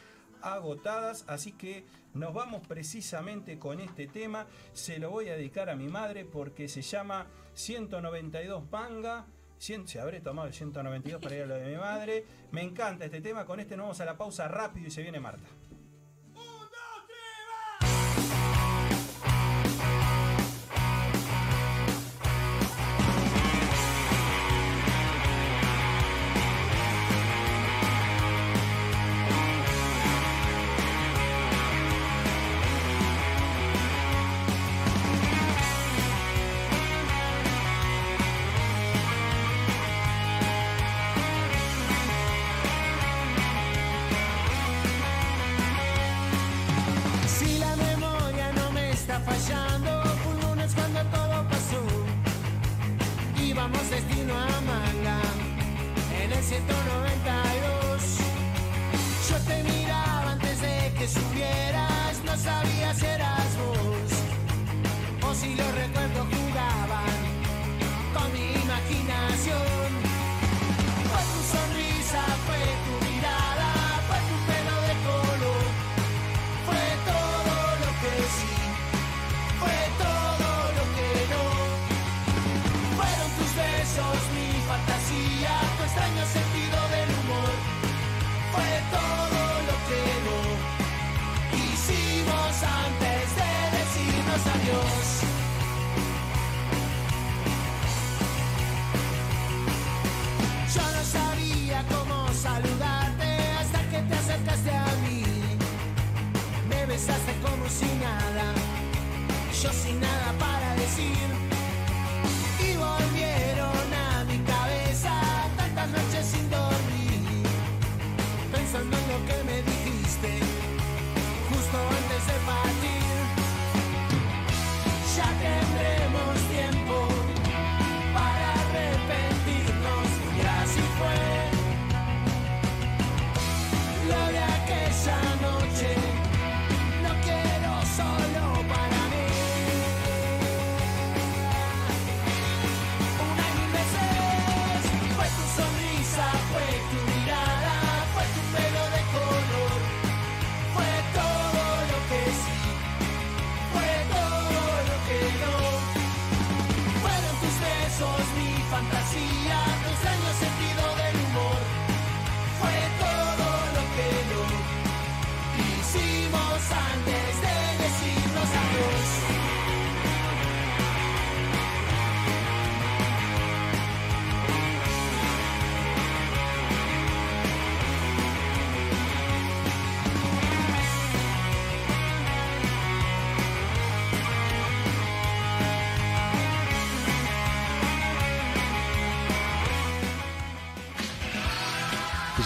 [0.43, 4.47] agotadas, así que nos vamos precisamente con este tema.
[4.75, 9.25] Se lo voy a dedicar a mi madre porque se llama 192 manga.
[9.59, 12.25] Se habré tomado el 192 para ir a lo de mi madre.
[12.51, 13.47] Me encanta este tema.
[13.47, 15.62] Con este nos vamos a la pausa rápido y se viene Marta.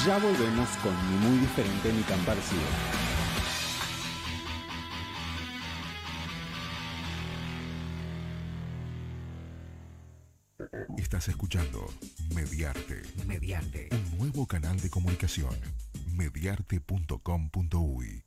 [0.06, 2.62] Ya volvemos con ni muy diferente ni tan parecido.
[10.96, 11.92] Estás escuchando
[12.32, 13.88] Mediarte, Mediante.
[13.90, 15.50] un nuevo canal de comunicación.
[16.12, 18.22] Mediarte.com.uy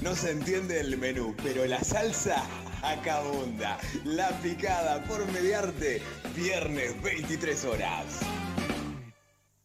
[0.00, 2.42] No se entiende el menú, pero la salsa
[2.82, 3.78] acabunda.
[4.04, 6.00] La picada por mediarte,
[6.34, 8.20] viernes 23 horas.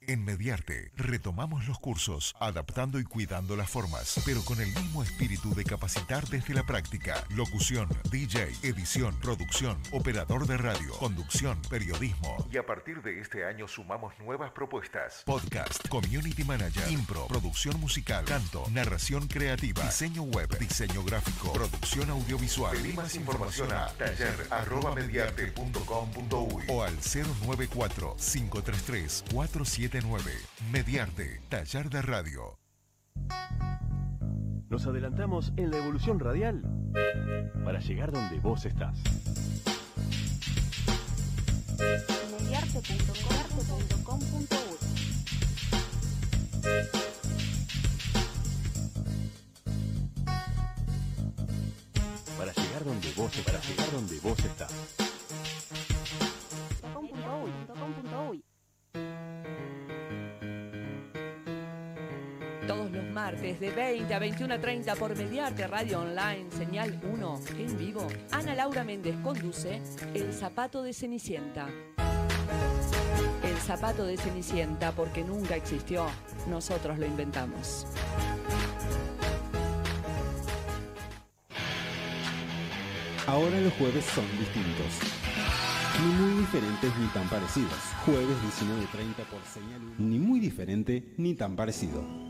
[0.09, 5.53] En Mediarte retomamos los cursos, adaptando y cuidando las formas, pero con el mismo espíritu
[5.53, 7.23] de capacitar desde la práctica.
[7.29, 12.43] Locución, DJ, edición, producción, operador de radio, conducción, periodismo.
[12.51, 15.21] Y a partir de este año sumamos nuevas propuestas.
[15.27, 22.75] Podcast, community manager, impro, producción musical, canto, narración creativa, diseño web, diseño gráfico, producción audiovisual.
[22.75, 29.25] Pedí más información a taller.mediarte.com.uy o al 094 533
[30.01, 30.31] 479
[30.71, 32.57] Mediarte, Taller de Radio.
[34.69, 36.61] Nos adelantamos en la evolución radial
[37.65, 38.97] para llegar donde vos estás.
[42.39, 43.09] mediarte.com.uy
[52.37, 53.55] Para llegar donde vos estás.
[53.55, 54.71] Para llegar donde vos estás.
[58.09, 58.48] los
[63.19, 68.07] martes de 20 a 21 a 30 por Mediarte Radio Online, señal 1, en vivo.
[68.31, 69.81] Ana Laura Méndez conduce
[70.13, 71.67] El Zapato de Cenicienta.
[73.43, 76.05] El zapato de Cenicienta porque nunca existió,
[76.47, 77.85] nosotros lo inventamos.
[83.27, 85.19] Ahora los jueves son distintos.
[86.01, 87.79] Ni muy diferentes ni tan parecidos.
[88.05, 89.95] Jueves 19.30 por señal 1.
[89.97, 92.28] Ni muy diferente ni tan parecido.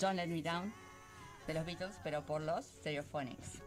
[0.00, 0.72] Don't Let Me Down
[1.46, 3.60] de los Beatles, pero por los Stereophonics.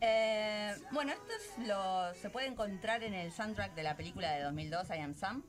[0.00, 4.42] Eh, bueno, esto es lo, se puede encontrar en el soundtrack de la película de
[4.42, 5.42] 2002, I Am Sam.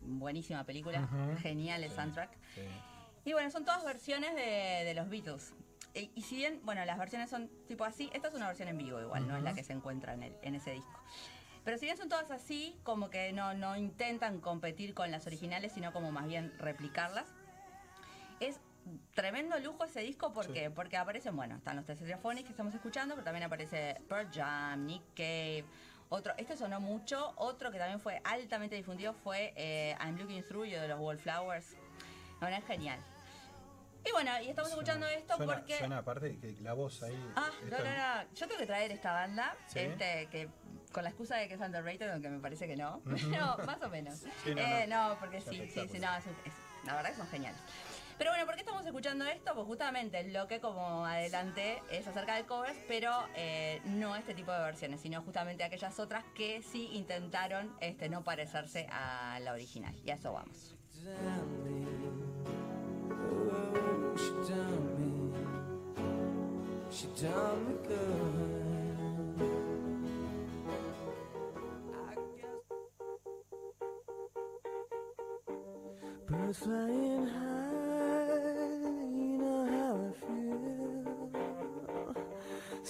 [0.00, 1.08] Buenísima película,
[1.40, 2.30] genial el soundtrack.
[3.24, 5.52] Y bueno, son todas versiones de, de los Beatles.
[5.94, 8.78] E- Y, si bien, bueno, las versiones son tipo así, esta es una versión en
[8.78, 11.00] vivo igual, no es la que se encuentra en, el, en ese disco.
[11.64, 15.72] Pero si bien son todas así, como que no, no intentan competir con las originales,
[15.72, 17.26] sino como más bien replicarlas.
[18.40, 18.60] Es
[19.14, 23.24] tremendo lujo ese disco porque porque aparecen, bueno, están los Stereophonics que estamos escuchando, pero
[23.24, 25.64] también aparece Pearl Jam, Nick Cave,
[26.10, 30.66] otro, este sonó mucho, otro que también fue altamente difundido fue eh, I'm Looking Through
[30.66, 31.76] You de los Wallflowers.
[32.40, 32.98] Bueno, es genial.
[34.06, 35.76] Y bueno, y estamos escuchando esto Suena, porque...
[35.78, 37.18] suena aparte que la voz ahí.
[37.36, 38.22] Ah, no, no, no.
[38.34, 39.80] Yo tengo que traer esta banda, ¿Sí?
[39.80, 40.48] este, que
[40.92, 43.02] con la excusa de que es underrated, aunque me parece que no.
[43.28, 44.20] No, más o menos.
[44.44, 45.16] Sí, no, Eh, no.
[45.20, 47.60] porque sí, sí, sí, no, es un- es- la verdad que son geniales.
[48.18, 49.54] Pero bueno, ¿por qué estamos escuchando esto?
[49.54, 54.50] Pues justamente lo que como adelanté es acerca de covers, pero eh, no este tipo
[54.50, 59.94] de versiones, sino justamente aquellas otras que sí intentaron este, no parecerse a la original.
[60.04, 60.74] Y a eso vamos.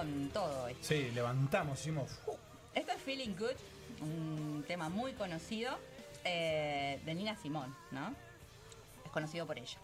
[0.00, 0.82] Con todo esto.
[0.82, 2.10] Sí, levantamos, hicimos.
[2.24, 2.32] ¡fu!
[2.74, 3.56] Esto es Feeling Good,
[4.00, 5.78] un tema muy conocido
[6.24, 8.14] eh, de Nina Simón, ¿no?
[9.04, 9.76] Es conocido por ella.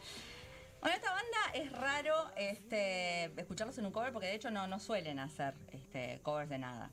[0.80, 4.78] Bueno, esta banda es raro este, escucharlos en un cover porque de hecho no, no
[4.78, 6.90] suelen hacer este, covers de nada.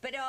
[0.00, 0.24] Pero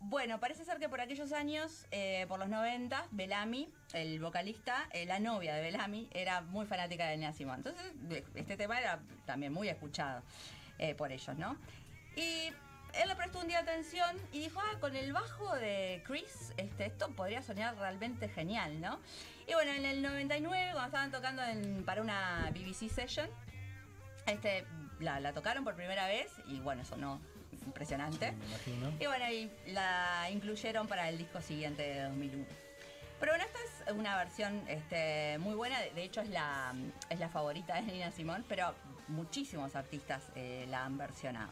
[0.00, 5.06] bueno, parece ser que por aquellos años, eh, por los 90, Bellamy, el vocalista, eh,
[5.06, 7.62] la novia de Bellamy, era muy fanática de Nina Simón.
[7.64, 10.22] Entonces, este tema era también muy escuchado
[10.82, 11.56] eh, por ellos, ¿no?
[12.16, 12.48] Y
[12.94, 16.86] él le prestó un día atención y dijo, ah, con el bajo de Chris, este,
[16.86, 18.98] esto podría sonar realmente genial, ¿no?
[19.46, 23.28] Y bueno, en el 99, cuando estaban tocando en- para una BBC session,
[24.26, 24.64] este,
[24.98, 27.20] la, la tocaron por primera vez y bueno, sonó
[27.64, 28.34] impresionante.
[29.00, 32.44] Y bueno, y la incluyeron para el disco siguiente de 2001.
[33.20, 36.74] Pero bueno, esta es una versión este, muy buena, de hecho es la,
[37.08, 38.74] es la favorita de Nina Simón, pero
[39.08, 41.50] muchísimos artistas eh, la han versionado.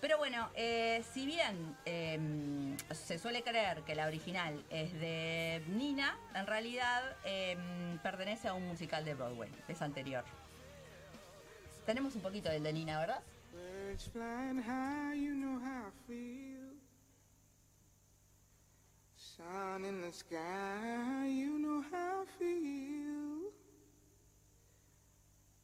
[0.00, 6.16] Pero bueno, eh, si bien eh, se suele creer que la original es de Nina,
[6.34, 7.56] en realidad eh,
[8.02, 10.24] pertenece a un musical de Broadway, es anterior.
[11.84, 13.22] Tenemos un poquito del de Nina, ¿verdad?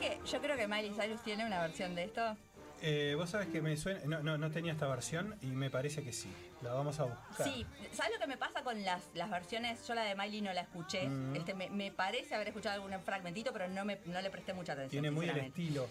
[0.00, 0.08] Sea.
[0.08, 2.36] ¿Vos sabés que yo creo que Miley Cyrus tiene una versión de esto?
[2.82, 4.00] Eh, Vos sabés que me suena.
[4.04, 6.30] No, no, no tenía esta versión y me parece que sí.
[6.62, 7.46] La vamos a buscar.
[7.46, 9.86] Sí, ¿sabes lo que me pasa con las, las versiones?
[9.86, 11.06] Yo la de Miley no la escuché.
[11.06, 11.36] Mm.
[11.36, 14.72] Este, me, me parece haber escuchado algún fragmentito, pero no, me, no le presté mucha
[14.72, 15.02] atención.
[15.02, 15.88] Tiene muy el estilo.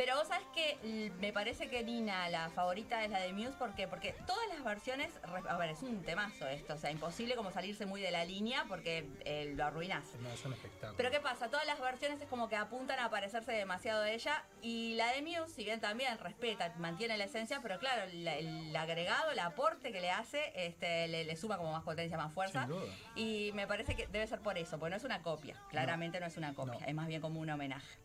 [0.00, 3.74] Pero vos sabés que me parece que Nina, la favorita es la de Muse, ¿por
[3.74, 3.86] qué?
[3.86, 5.12] Porque todas las versiones,
[5.46, 8.64] a ver, es un temazo esto, o sea, imposible como salirse muy de la línea
[8.66, 10.04] porque eh, lo arruinás.
[10.22, 10.94] No, es un espectáculo.
[10.96, 11.50] Pero ¿qué pasa?
[11.50, 15.20] Todas las versiones es como que apuntan a parecerse demasiado de ella y la de
[15.20, 19.92] Muse, si bien también respeta, mantiene la esencia, pero claro, la- el, agregado, el aporte
[19.92, 22.60] que le hace, este, le, le suma como más potencia, más fuerza.
[22.62, 22.94] Sin duda.
[23.16, 26.24] Y me parece que debe ser por eso, porque no es una copia, claramente no,
[26.26, 26.86] es una copia, No.
[26.86, 27.98] es más bien como un homenaje.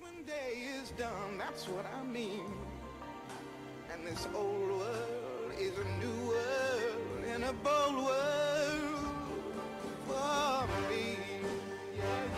[0.00, 2.44] When day is done, that's what I mean.
[3.92, 9.08] And this old world is a new world and a bold world
[10.06, 11.16] for me.
[11.96, 12.28] Yeah.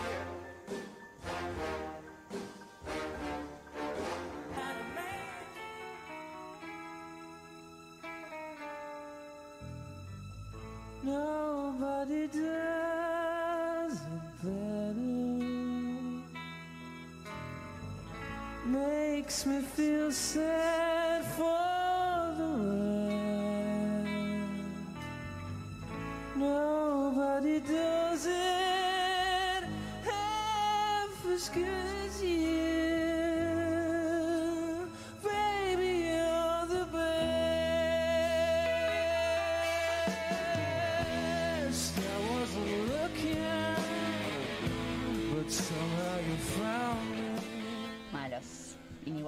[11.03, 13.00] Nobody does
[18.71, 24.07] Makes me feel sad for the world.
[26.37, 29.63] Nobody does it
[30.05, 32.00] half as good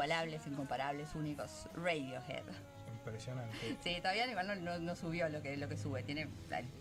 [0.04, 1.68] inigualables, incomparables, únicos.
[1.76, 2.44] Radiohead.
[2.92, 3.78] Impresionante.
[3.84, 6.04] Sí, todavía igual no, no- no subió lo que, lo que sube.
[6.04, 6.28] Tiene,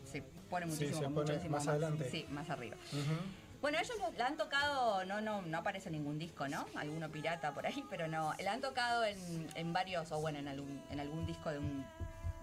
[0.04, 2.08] se pone muchísimo, se pone muchísimo más adelante.
[2.10, 2.76] Sí, más arriba.
[2.92, 3.16] Ujú.
[3.60, 6.66] Bueno, ellos lo- la han tocado, no, no, no aparece en ningún disco, ¿no?
[6.76, 8.34] Alguno pirata por ahí, pero no.
[8.40, 11.84] La han tocado en, en varios, o bueno, en algún, en algún disco de un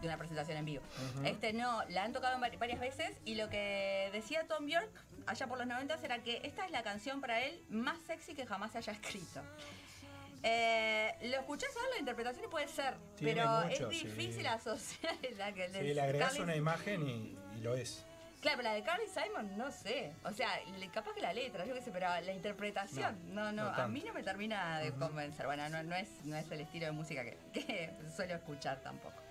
[0.02, 0.82] de una presentación en vivo.
[1.26, 4.90] Este no, la han tocado varias veces y lo que decía Tom Bjork
[5.28, 8.46] allá por los 90 era que esta es la canción para él más sexy que
[8.46, 9.42] jamás se haya escrito.
[10.44, 14.06] Eh, lo escuchás ahora la interpretación y puede ser, pero mucho, es sí.
[14.08, 18.06] difícil asociar la que Sí, le agregás Carly- una imagen y, y lo es.
[18.42, 20.14] Claro, pero la de Carly Simon, no sé.
[20.24, 20.48] O sea,
[20.94, 23.92] capaz que la letra, yo qué sé, pero la interpretación, no, no, no a tanto.
[23.92, 25.46] mí no me termina de convencer.
[25.46, 29.22] Bueno, no, no, es, no es el estilo de música que, que suelo escuchar tampoco.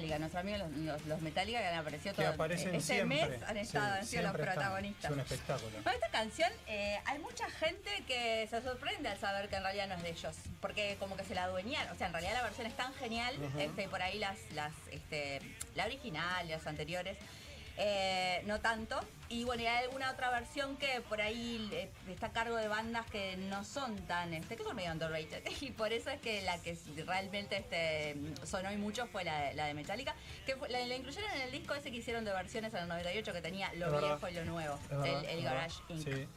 [0.00, 3.28] Metallica, nuestros amigos los, los, los Metallica que han aparecido Que todo aparecen este siempre.
[3.28, 4.46] mes han estado, Sí, han sido los están.
[4.54, 5.04] protagonistas.
[5.04, 5.82] Es un espectáculo.
[5.84, 9.88] Con esta canción eh, hay mucha gente que se sorprende al saber que en realidad
[9.88, 12.42] no es de ellos, porque como que se la adueñaron, o sea, en realidad la
[12.44, 13.60] versión es tan genial, Ujú.
[13.60, 15.40] este, por ahí las, las, este,
[15.74, 17.18] la original las anteriores,
[17.76, 19.00] eh, no tanto,
[19.32, 22.66] Y bueno, y hay alguna otra versión que por ahí eh, está a cargo de
[22.66, 25.44] bandas que no son tan, este, que son medio underrated.
[25.60, 26.76] Y por eso es que la que
[27.06, 30.16] realmente este, sonó y mucho fue la, de- la de Metallica,
[30.46, 32.88] que fue- la, la incluyeron en el disco ese que hicieron de versiones en el
[32.88, 34.08] 98 que tenía lo Es verdad.
[34.08, 34.78] viejo y lo nuevo,
[35.28, 35.76] el, Garage.
[35.90, 36.02] Inc.
[36.04, 36.28] Sí.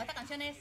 [0.00, 0.56] Esta canción es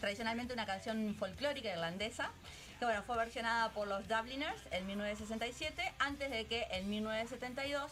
[0.00, 2.30] tradicionalmente una canción folclórica irlandesa
[2.78, 7.90] que bueno, fue versionada por los Dubliners en 1967 antes de que en 1972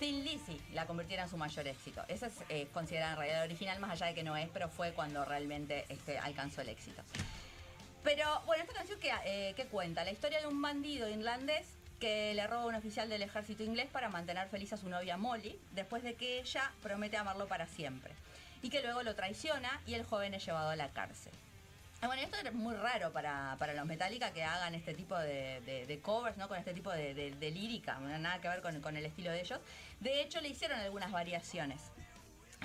[0.00, 2.02] Thin Lizzy la convirtiera en su mayor éxito.
[2.08, 4.92] Esa es eh, considerada en realidad original, más allá de que no es, pero fue
[4.92, 7.02] cuando realmente este, alcanzó el éxito.
[8.02, 11.66] Pero bueno, esta canción que, eh, que cuenta la historia de un bandido irlandés
[12.00, 15.18] que le roba a un oficial del ejército inglés para mantener feliz a su novia
[15.18, 18.14] Molly, después de que ella promete amarlo para siempre.
[18.62, 21.32] Y que luego lo traiciona y el joven es llevado a la cárcel.
[22.02, 25.60] Ah, Bueno, esto es muy raro para, para los Metallica que hagan este tipo de,
[26.00, 26.48] covers, ¿no?
[26.48, 29.60] Con este tipo de, de- lírica, nada que ver con, con el estilo de ellos.
[30.00, 31.92] De hecho, le hicieron algunas variaciones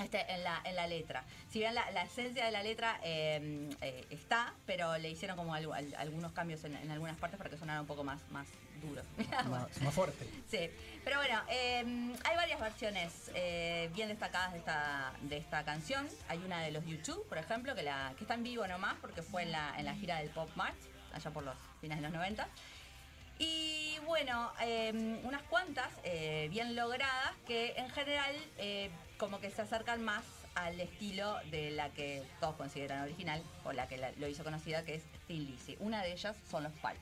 [0.02, 1.24] este, en, la, en la letra.
[1.52, 5.54] Si bien la, la esencia de la letra eh, eh, está, pero le hicieron como
[5.54, 8.48] al- algunos cambios en, en algunas partes para que sonara un poco más, más
[8.82, 9.02] duro.
[9.50, 10.28] Más, más fuerte.
[10.52, 10.70] Sí,
[11.04, 11.80] pero bueno, eh,
[12.24, 16.08] hay varias versiones eh, bien destacadas de esta, de esta canción.
[16.28, 19.22] Hay una de los YouTube, por ejemplo, que, la, que está en vivo nomás porque
[19.24, 20.76] fue en la, en la gira del Pop March,
[21.14, 22.48] allá por los fines de los 90.
[23.40, 24.92] Y bueno, eh,
[25.24, 30.24] unas cuantas eh, bien logradas que en general eh, como que se acercan más
[30.56, 34.96] al estilo de la que todos consideran original o la que lo hizo conocida que
[34.96, 35.76] es Thin Lizzy.
[35.80, 36.96] Una de ellas son los Pulp.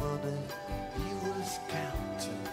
[0.00, 0.38] Money
[0.96, 2.44] he was counting.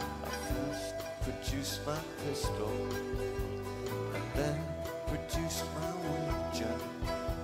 [0.00, 2.72] I first produced my pistol
[4.14, 4.56] and then
[5.06, 6.76] produced my wager.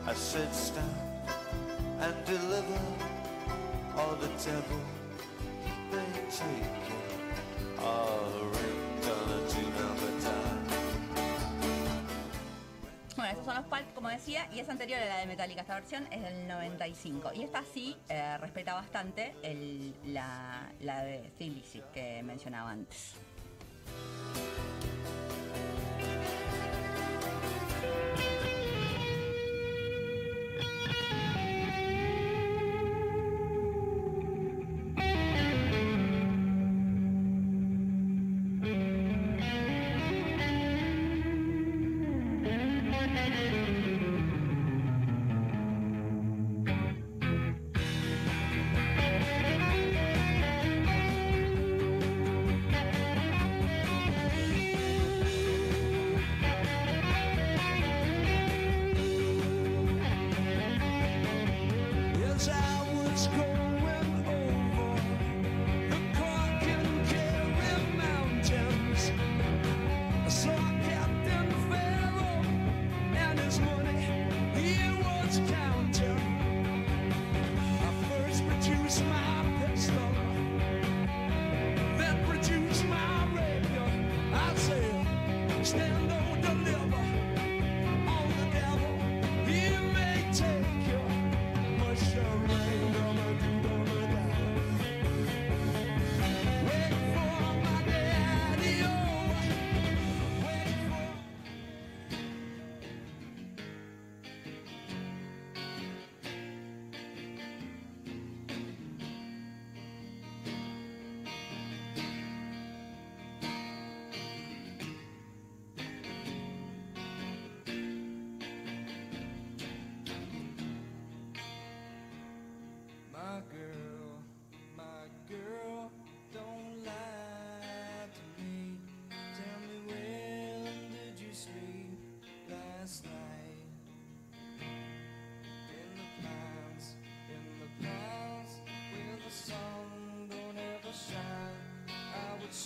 [0.06, 0.94] I said stand
[2.00, 2.82] and deliver
[3.98, 4.82] or the devil
[5.64, 7.03] he may take it.
[14.14, 15.62] Decía, y es anterior a la de Metallica.
[15.62, 17.32] Esta versión es del 95.
[17.34, 19.34] Y esta sí eh, respeta bastante
[20.06, 21.62] la, la de Thin
[21.92, 23.14] que mencionaba antes.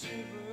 [0.01, 0.48] Shiver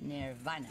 [0.00, 0.70] Nirvana.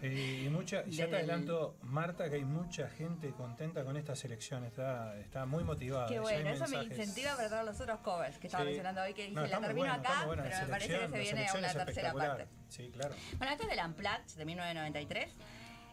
[0.00, 4.14] Sí, y mucha, ya te Del- adelanto, Marta, que hay mucha gente contenta con esta
[4.16, 6.06] selección, está, está muy motivada.
[6.08, 8.68] Qué bueno, eso me incentiva para todos los otros covers que estaba Sí.
[8.68, 11.26] mencionando hoy, que dije, No, la termino bueno, acá, pero me parece que se viene
[11.26, 12.48] selección una tercera parte.
[12.68, 13.14] Sí, claro.
[13.38, 15.32] Bueno, esto es del Unplugged de 1993.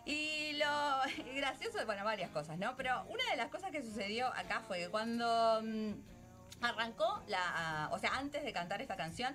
[0.07, 1.01] Y lo
[1.35, 2.75] gracioso, bueno, varias cosas, ¿no?
[2.75, 5.93] Pero una de las cosas que sucedió acá fue que cuando mm,
[6.61, 9.33] arrancó la, o sea, antes de cantar esta canción,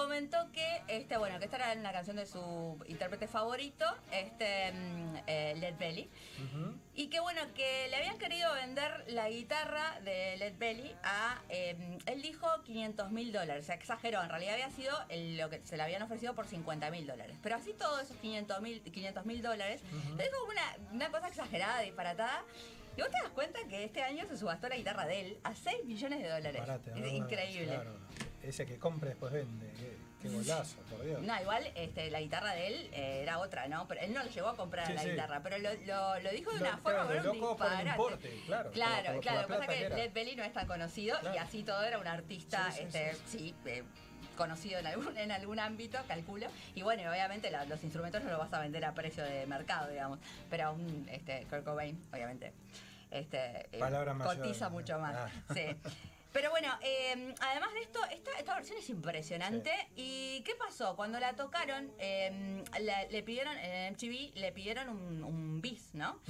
[0.00, 5.16] comentó que este, bueno, que esta era una canción de su intérprete favorito, este mm,
[5.26, 6.10] eh, Led Belly.
[6.94, 11.98] Y que bueno, que le habían querido vender la guitarra de Led Belly a, eh,
[12.04, 15.64] él dijo 500 mil dólares, o sea, exageró, en realidad había sido el- lo que
[15.64, 17.38] se le habían ofrecido por 50 mil dólares.
[17.42, 19.80] Pero así todos esos 500 mil 500 mil dólares,
[20.18, 22.44] le dijo como una, una cosa exagerada, disparatada.
[22.98, 25.54] Y vos te das cuenta que este año se subastó la guitarra de él a
[25.54, 26.62] 6 millones de dólares.
[27.06, 27.74] Es increíble.
[27.74, 27.96] Claro.
[28.46, 29.70] Ese que compra después vende.
[29.72, 31.20] Qué, qué golazo, por Dios.
[31.22, 33.86] No, igual este, la guitarra de él eh, era otra, ¿no?
[33.88, 35.10] Pero él no llegó a comprar Sí, la sí.
[35.10, 37.86] guitarra, pero lo, lo, lo dijo de Lo- una forma claro, un loco por el
[37.86, 39.96] importe, claro, Claro, por- por Lo que pasa que era.
[39.96, 43.54] Led Belly no es tan conocido y así todo era un artista, Sí, este, sí,
[43.66, 43.82] eh,
[44.36, 46.46] conocido en algún, en algún ámbito, calculo.
[46.74, 49.88] Y bueno, obviamente la- los instrumentos no los vas a vender a precio de mercado,
[49.88, 50.18] digamos.
[50.50, 52.52] Pero un este, Kurt Cobain, obviamente,
[53.10, 53.80] este, eh,
[54.22, 55.16] cotiza mucho más.
[55.16, 55.30] Ah.
[55.54, 55.64] Sí.
[56.36, 59.72] Pero bueno, eh, además de esto, esta, esta versión es impresionante.
[59.96, 60.94] ¿Y qué pasó?
[60.94, 66.20] Cuando la tocaron, eh, la- le pidieron, en MTV le pidieron un, un bis, ¿no?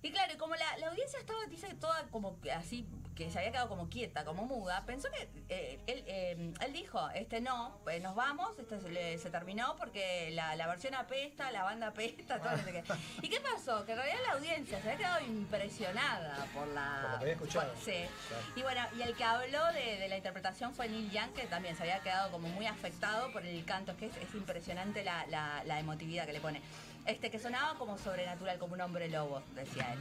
[0.00, 2.86] Y claro, y como la, la audiencia estaba, dice, toda como que así,
[3.18, 7.10] que se había quedado como quieta, como muda, pensó que eh, él, eh, él dijo,
[7.16, 11.50] este no, pues nos vamos, este se, le- se terminó porque la, la versión apesta,
[11.50, 12.84] la banda apesta, todo no sé qué.
[13.22, 13.84] ¿Y qué pasó?
[13.84, 16.98] Que en realidad la audiencia se había quedado impresionada por la...
[17.02, 17.72] Por lo que había escuchado.
[17.72, 18.04] por- sí.
[18.28, 18.44] Claro.
[18.54, 21.74] Y bueno, y el que habló de, de la interpretación fue Neil Young, que también
[21.76, 23.90] se había quedado como muy afectado por el canto.
[23.92, 26.62] Es que es, es impresionante la, la- la emotividad que le pone.
[27.04, 29.98] Este, que sonaba como sobrenatural, como un hombre lobo, decía él.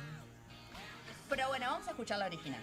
[1.29, 2.61] Pero bueno, vamos a escuchar la original.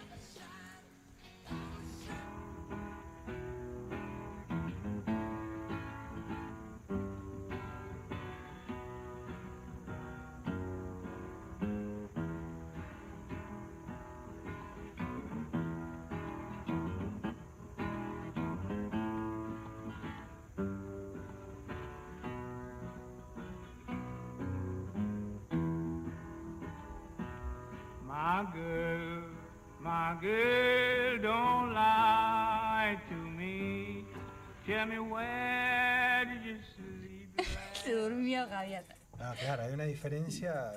[28.35, 29.22] My girl,
[29.80, 34.05] my girl, don't lie to me.
[34.66, 37.41] Tell me where did you sleep?
[37.74, 39.04] Se durmió Javier.
[39.27, 40.72] Ah, claro, hay una diferencia.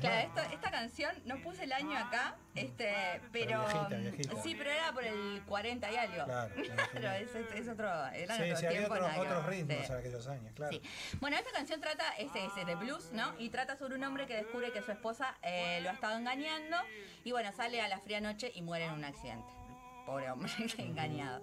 [0.00, 2.92] Claro, esto- esta canción, no puse el año acá, este,
[3.32, 3.60] pero.
[3.60, 4.42] viejita, viejita.
[4.42, 6.24] Sí, pero era por el 40 y algo.
[6.26, 6.54] Claro.
[6.92, 7.24] Claro,
[7.54, 8.06] es, otro.
[8.08, 10.72] Eran Sí, otros sí, había tiempos, otros, ritmos en aquellos años, claro.
[10.72, 10.82] Sí.
[11.20, 13.34] Bueno, esta canción trata, es, es de blues, ¿no?
[13.38, 16.76] Y trata sobre un hombre que descubre que su esposa eh, lo ha estado engañando
[17.24, 19.48] y bueno, sale a la fría noche y muere en un accidente.
[20.04, 21.40] Pobre hombre, engañado.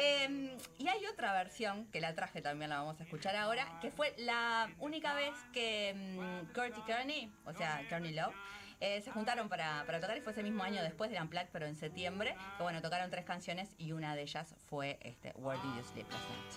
[0.00, 3.90] Eh, y hay otra versión, que la traje también, la vamos a escuchar ahora, que
[3.90, 8.32] fue la única vez que mm, Kurt y Kearney, o sea, Kearney Love,
[8.78, 11.74] eh, se juntaron para, tocar y fue ese mismo año después del Unplugged, pero en
[11.74, 15.84] septiembre, que bueno, tocaron tres canciones y una de ellas fue este, Where Did You
[15.92, 16.54] Sleep Last Night.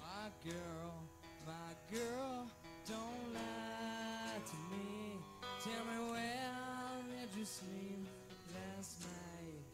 [0.00, 1.06] My girl,
[6.12, 8.05] where did you sleep
[8.76, 9.64] last night?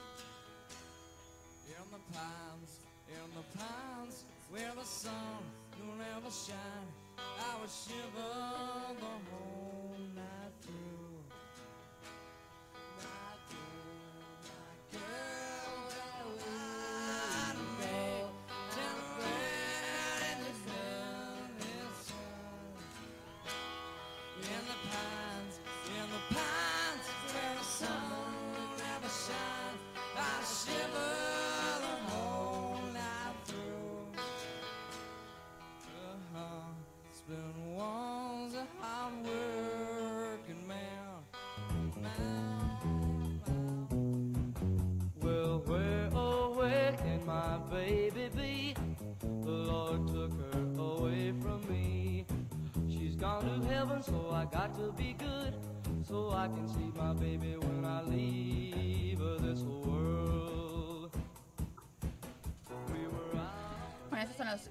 [1.66, 2.72] In the pines,
[3.08, 5.42] in the pines, where the sun
[5.78, 6.88] will never shine.
[7.18, 8.32] I would shiver
[9.00, 11.01] the whole night through.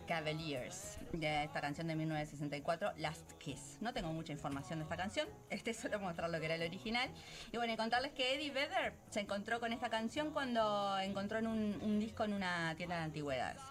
[0.07, 0.99] Cavaliers.
[1.11, 3.77] de esta canción de 1964, Last Kiss.
[3.81, 7.09] No tengo mucha información de esta canción, este solo mostrar lo que era el original.
[7.51, 11.47] Y bueno, y contarles que Eddie Vedder se encontró con esta canción cuando encontró en
[11.47, 13.61] un, un disco en una tienda de antigüedades.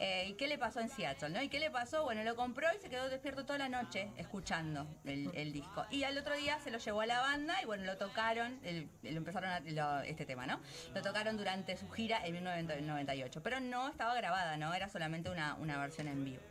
[0.00, 1.30] Eh, ¿Y qué le pasó en Seattle?
[1.30, 1.42] ¿no?
[1.42, 2.04] ¿Y qué le pasó?
[2.04, 5.84] Bueno, lo compró y se quedó despierto toda la noche escuchando el, disco.
[5.90, 8.60] Y al otro día se lo llevó a la banda y bueno, lo tocaron,
[9.02, 10.60] lo empezaron a, este tema, ¿no?
[10.94, 13.42] Lo tocaron durante su gira en 1998.
[13.42, 14.72] Pero no estaba grabada, ¿no?
[14.72, 16.42] Era solamente una, versión en vivo.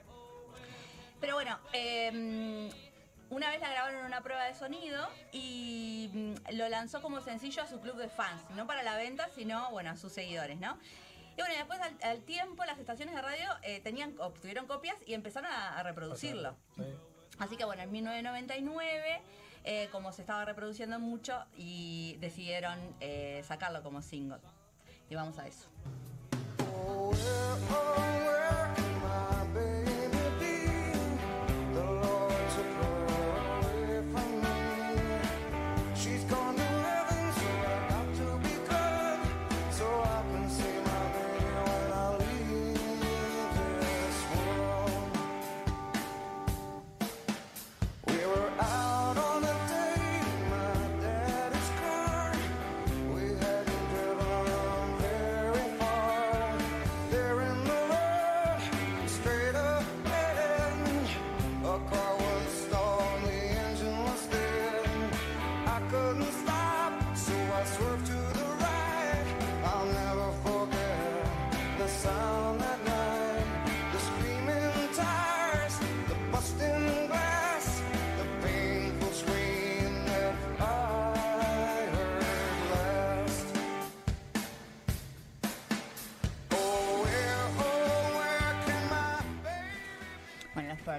[1.20, 2.70] Pero bueno, eh,
[3.30, 7.62] una vez la grabaron en una prueba de sonido y mm, lo lanzó como sencillo
[7.62, 10.78] a su club de fans, no para la venta, sino bueno, a sus seguidores, ¿no?
[11.38, 15.14] Y bueno, después al, al tiempo las estaciones de radio eh, tenían, obtuvieron copias y
[15.14, 16.56] empezaron a, a reproducirlo.
[16.76, 16.84] Sí.
[17.40, 19.22] Así que bueno, en 1999,
[19.64, 24.40] eh, como se estaba reproduciendo mucho, y decidieron eh, sacarlo como single.
[25.10, 25.70] Y vamos a eso.
[27.14, 28.47] She's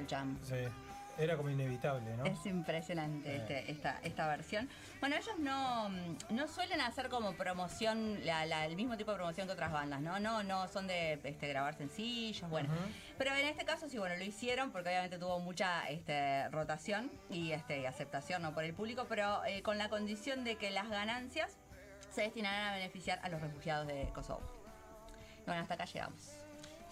[0.09, 0.39] Jam.
[0.43, 0.55] Sí.
[1.21, 2.25] Era como inevitable, ¿no?
[2.27, 4.69] Es impresionante este- esta, esta versión.
[5.01, 5.89] Bueno, ellos no,
[6.31, 10.01] no suelen hacer como promoción, la- la- el mismo tipo de promoción que otras bandas,
[10.01, 10.21] ¿no?
[10.21, 12.69] No, no son de este, grabar sencillos, bueno.
[13.19, 17.51] Pero en este caso sí, bueno, lo hicieron porque obviamente tuvo mucha este, rotación y,
[17.51, 18.55] este, y aceptación ¿no?
[18.55, 21.57] por el público, pero eh, con la condición de que las ganancias
[22.11, 24.41] se destinarán a beneficiar a los refugiados de Kosovo.
[25.47, 26.31] Bueno, hasta acá llegamos.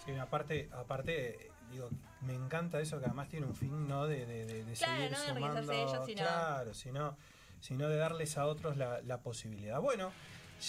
[0.05, 1.89] Sí, aparte, aparte, digo,
[2.21, 4.07] me encanta eso que además tiene un fin, ¿no?
[4.07, 5.59] De, de, de- de Claro, seguir no de sumando.
[5.59, 7.17] enriquecerse ellos, sino- Claro, sino,
[7.61, 9.79] sino de darles a otros la, la posibilidad.
[9.79, 10.11] Bueno,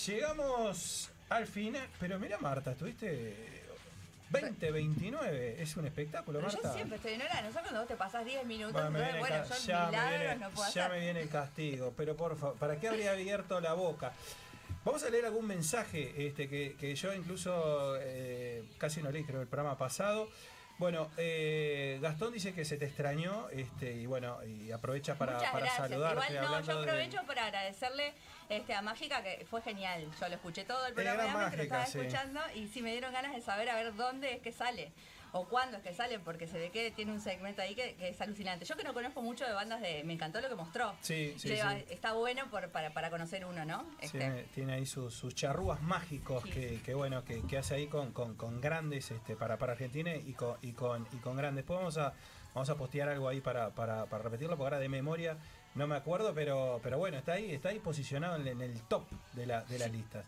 [0.06, 3.62] llegamos al final, pero mira Marta, estuviste
[4.30, 6.68] 2029, es un espectáculo, Pero Marta.
[6.68, 9.00] yo siempre estoy en hora, no sé cuando vos te pasás 10 minutos, Bueno, me
[9.02, 10.90] viene bueno, yo ya, me milagros viene, no puedo ya hacer.
[10.98, 14.12] me viene el castigo, pero por favor, ¿para qué habría abierto la boca?
[14.84, 19.40] Vamos a leer algún mensaje este, que, que yo incluso eh, casi no leí, creo,
[19.40, 20.28] el programa pasado.
[20.78, 25.50] Bueno, eh, Gastón dice que se te extrañó este, y bueno, y aprovecha para, Muchas
[25.50, 25.88] para gracias.
[25.88, 26.32] saludarte.
[26.34, 28.12] Igual no, yo de- aprovecho para agradecerle
[28.48, 30.08] este, a Mágica, que fue genial.
[30.20, 32.06] Yo lo escuché todo el programa, obviamente, lo estaba Mágica, sí.
[32.06, 34.92] escuchando y sí me dieron ganas de saber a ver dónde es que sale.
[35.32, 38.08] O cuándo es que sale, porque se ve que tiene un segmento ahí que, que
[38.08, 38.64] es alucinante.
[38.64, 40.02] Yo que no conozco mucho de bandas de...
[40.04, 40.94] Me encantó lo que mostró.
[41.02, 41.84] Sí, sí, sí.
[41.90, 43.86] Está bueno por- para, para conocer uno, ¿no?
[44.00, 47.86] Este, Tiene, tiene ahí sus, sus charrúas mágicos que, que bueno que, que hace ahí
[47.88, 51.64] con, con- con grandes este, para, para Argentina y con, y con y con grandes.
[51.64, 52.12] Después vamos a
[52.54, 55.36] vamos a postear algo ahí para, para, para repetirlo, porque ahora de memoria
[55.74, 59.04] no me acuerdo, pero, pero bueno, está ahí, está ahí posicionado en, en el top
[59.34, 60.24] de, la, de las listas.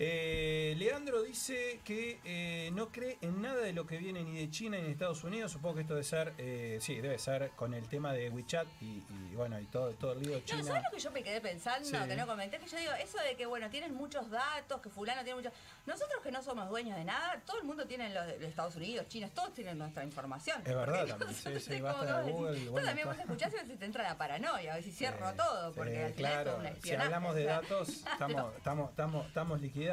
[0.00, 4.48] Eh, Leandro dice que eh, no cree en nada de lo que viene ni de
[4.48, 5.50] China ni de Estados Unidos.
[5.50, 9.02] Supongo que esto debe ser, eh, sí, debe ser con el tema de WeChat y,
[9.08, 10.62] y, bueno, y todo, todo el lío de No, China.
[10.62, 11.84] ¿sabes lo que yo me quedé pensando?
[11.88, 11.96] Sí.
[12.06, 15.24] Que no comenté, que yo digo, eso de que, bueno, tienen muchos datos, que fulano
[15.24, 15.52] tiene muchos...
[15.84, 19.32] Nosotros que no somos dueños de nada, todo el mundo tiene los Estados Unidos, Chinos,
[19.32, 20.62] todos tienen nuestra información.
[20.64, 23.76] Es verdad también, sí, sí, es basta de Google, Tú bueno, también vos escuchás y
[23.76, 26.68] te entra la paranoia, a ver si cierro todo, porque al final es claro, como
[26.68, 29.87] un si hablamos de datos, estamos, estamos, estamos, estamos liquidados.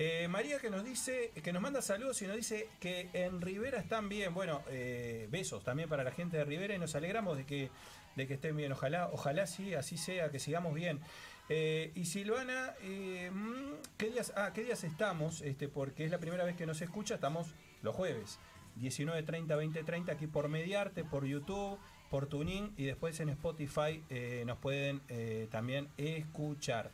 [0.00, 3.80] Eh, María que nos dice, que nos manda saludos y nos dice que en Rivera
[3.80, 4.32] están bien.
[4.32, 7.68] Bueno, eh, besos también para la gente de Rivera y nos alegramos de que,
[8.14, 8.70] de que estén bien.
[8.70, 11.00] Ojalá, ojalá sí, así sea, que sigamos bien.
[11.48, 15.40] Eh, y Silvana, mm, ¿qué días, ah, ¿qué días estamos?
[15.40, 17.48] Este, porque es la primera vez que nos escucha, estamos
[17.82, 18.38] los jueves.
[18.80, 21.76] 19.30, 20.30 aquí por Mediarte, por YouTube,
[22.08, 24.00] por Tuning y después en Spotify
[24.46, 25.00] nos pueden
[25.50, 26.92] también escuchar.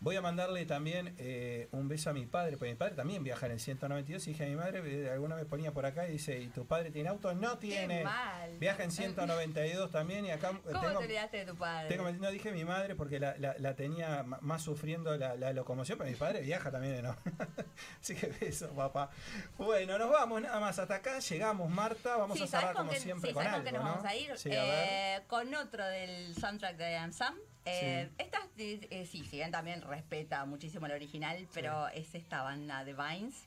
[0.00, 3.46] Voy a mandarle también eh, un beso a mi padre, porque mi padre también viaja
[3.46, 6.12] en el 192 y dije a mi madre, eh, alguna vez ponía por acá y
[6.12, 7.34] dice, ¿y tu padre tiene auto?
[7.34, 8.04] No tiene.
[8.04, 8.58] mal.
[8.58, 11.88] Viaja en 192 también y acá eh, ¿Cómo tengo, te olvidaste de tu padre?
[11.88, 15.96] tengo- no dije mi madre porque la, la- la tenía más sufriendo la, la locomoción,
[15.98, 17.16] pero mi padre viaja también, ¿no?
[18.00, 19.10] Así que beso, papá.
[19.56, 22.92] Bueno, nos vamos nada más hasta acá, llegamos Marta, vamos Sí, a ¿sabes cerrar como
[22.92, 23.90] siempre sí, con ¿sabes algo, qué nos ¿no?
[23.90, 24.38] vamos a ir?
[24.38, 24.84] Sí, a ver.
[24.88, 27.34] Eh, con otro del soundtrack de I'm Sam.
[27.66, 28.14] Eh, sí.
[28.24, 32.00] Estas eh, eh, sí, si bien también respeta muchísimo el original, pero sí.
[32.00, 33.46] es esta banda de Vines.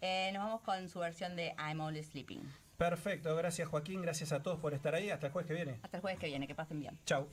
[0.00, 2.42] Eh, nos vamos con su versión de I'm Only Sleeping.
[2.76, 5.10] Perfecto, gracias Joaquín, gracias a todos por estar ahí.
[5.10, 5.78] Hasta el jueves que viene.
[5.82, 6.98] Hasta el jueves que viene, que pasen bien.
[7.06, 7.28] Chau.